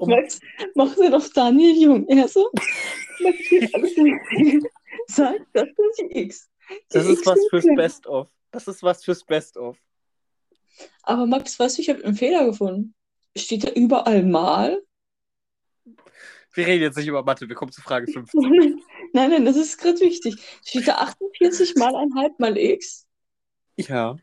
[0.00, 0.40] Um, Max,
[0.74, 2.08] mach dir doch Daniel Jung.
[2.08, 2.50] Er so,
[3.20, 3.38] Max,
[5.52, 6.48] das ist X.
[6.88, 7.66] Das ist was fürs.
[7.76, 8.28] Best-of.
[8.50, 9.76] Das ist was fürs Best-of.
[11.02, 12.94] Aber Max, weißt du, ich habe einen Fehler gefunden.
[13.36, 14.82] Steht da überall mal?
[16.54, 18.32] Wir reden jetzt nicht über Mathe, wir kommen zu Frage 5.
[19.12, 20.36] Nein, nein, das ist gerade wichtig.
[20.64, 23.06] Steht da 48 mal ein halb mal x?
[23.76, 24.16] Ja.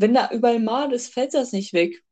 [0.00, 2.02] Wenn da überall Mal ist, fällt das nicht weg.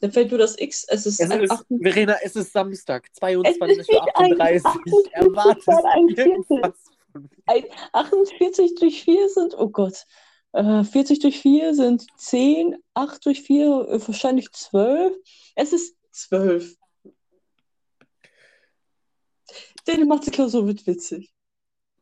[0.00, 0.84] Dann fällt nur das X.
[0.88, 5.12] Es ist, Es ist, 28 Verena, es ist Samstag, Es ist nicht 22.38 Uhr.
[5.12, 6.32] Erwartest ein du Viertel.
[6.48, 6.82] irgendwas
[7.12, 7.28] von mir?
[7.46, 10.04] ein- 48 durch 4 sind, oh Gott,
[10.52, 15.14] äh, 40 durch 4 sind 10, 8 durch 4 äh, wahrscheinlich 12.
[15.54, 16.76] Es ist 12.
[19.86, 21.32] Deine Mathe-Klausur wird witzig.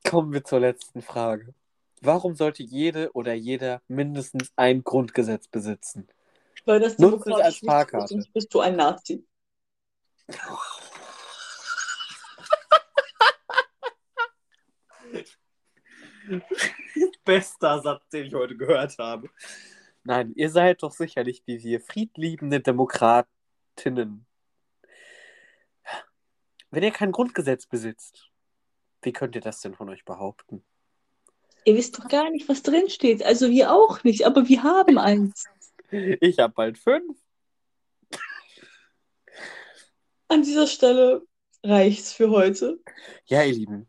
[0.09, 1.55] Kommen wir zur letzten Frage.
[2.05, 6.07] Warum sollte jede oder jeder mindestens ein Grundgesetz besitzen?
[6.67, 8.09] Weil das Nutzt es als Fahrkarte.
[8.09, 9.27] sonst bist du ein Nazi.
[17.25, 19.31] Bester Satz, den ich heute gehört habe.
[20.03, 24.27] Nein, ihr seid doch sicherlich wie wir friedliebende Demokratinnen.
[26.71, 28.31] Wenn ihr kein Grundgesetz besitzt,
[29.01, 30.63] wie könnt ihr das denn von euch behaupten?
[31.65, 33.25] Ihr wisst doch gar nicht, was drin steht.
[33.25, 35.45] Also wir auch nicht, aber wir haben eins.
[35.91, 37.17] Ich habe bald fünf.
[40.29, 41.23] An dieser Stelle
[41.63, 42.81] reicht's für heute.
[43.27, 43.89] Ja, ihr Lieben.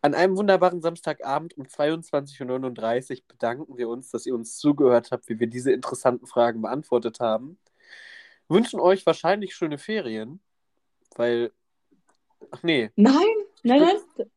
[0.00, 5.28] An einem wunderbaren Samstagabend um 22.39 Uhr bedanken wir uns, dass ihr uns zugehört habt,
[5.28, 7.58] wie wir diese interessanten Fragen beantwortet haben.
[8.48, 10.40] Wünschen euch wahrscheinlich schöne Ferien,
[11.16, 11.52] weil.
[12.50, 13.14] Ach nee, Nein,
[13.62, 14.30] nein, nein.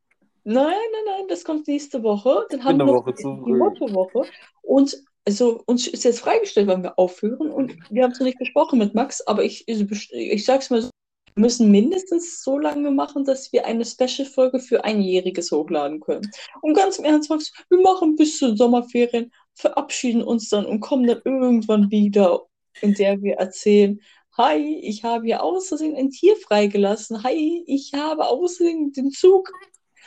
[0.48, 2.46] Nein, nein, nein, das kommt nächste Woche.
[2.50, 3.24] Dann haben wir Woche die.
[3.24, 4.30] Mottowoche.
[4.62, 7.50] Und also, uns ist jetzt freigestellt, wann wir aufhören.
[7.50, 10.82] Und wir haben es noch nicht besprochen mit Max, aber ich, ich, ich sag's mal
[10.82, 10.90] so,
[11.34, 16.30] wir müssen mindestens so lange machen, dass wir eine Special-Folge für Einjähriges hochladen können.
[16.62, 21.08] Und ganz im Ernst, Max, wir machen bis zu Sommerferien, verabschieden uns dann und kommen
[21.08, 22.42] dann irgendwann wieder,
[22.82, 24.00] in der wir erzählen,
[24.38, 27.24] Hi, ich habe hier außerdem ein Tier freigelassen.
[27.24, 29.50] Hi, ich habe außerdem den Zug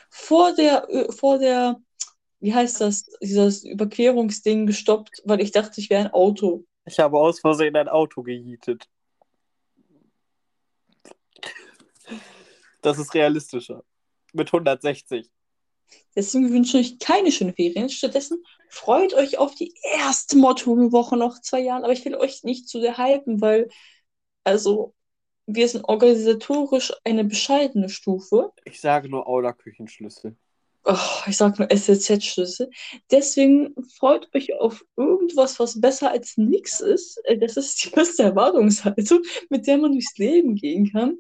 [0.10, 1.82] vor der, vor der,
[2.40, 6.66] wie heißt das, dieses Überquerungsding gestoppt, weil ich dachte, ich wäre ein Auto.
[6.86, 8.88] Ich habe aus Versehen ein Auto gejietet.
[12.82, 13.84] Das ist realistischer.
[14.34, 15.30] Mit 160.
[16.16, 17.90] Deswegen wünsche ich euch keine schönen Ferien.
[17.90, 21.84] Stattdessen freut euch auf die erste Motto-Woche noch zwei Jahren.
[21.84, 23.70] Aber ich will euch nicht zu sehr hypen, weil,
[24.44, 24.94] also,
[25.56, 28.52] wir sind organisatorisch eine bescheidene Stufe.
[28.66, 30.36] Ich sage nur Aula-Küchenschlüssel.
[30.86, 30.96] Oh,
[31.28, 32.70] ich sag nur SLZ-Schlüssel.
[33.12, 37.20] Deswegen freut euch auf irgendwas, was besser als nichts ist.
[37.26, 41.18] Äh, Das ist die beste Erwartungshaltung, mit der man durchs Leben gehen kann.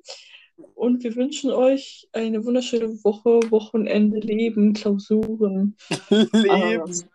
[0.75, 5.75] Und wir wünschen euch eine wunderschöne Woche, Wochenende, Leben, Klausuren.
[6.09, 7.09] Leben.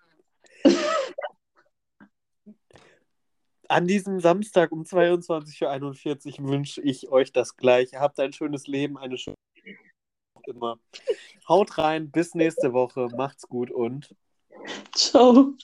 [3.68, 8.00] An diesem Samstag um 22.41 Uhr wünsche ich euch das Gleiche.
[8.00, 9.36] Habt ein schönes Leben, eine schöne
[10.46, 10.78] immer.
[11.48, 13.08] Haut rein, bis nächste Woche.
[13.16, 14.14] Macht's gut und
[14.94, 15.54] Ciao.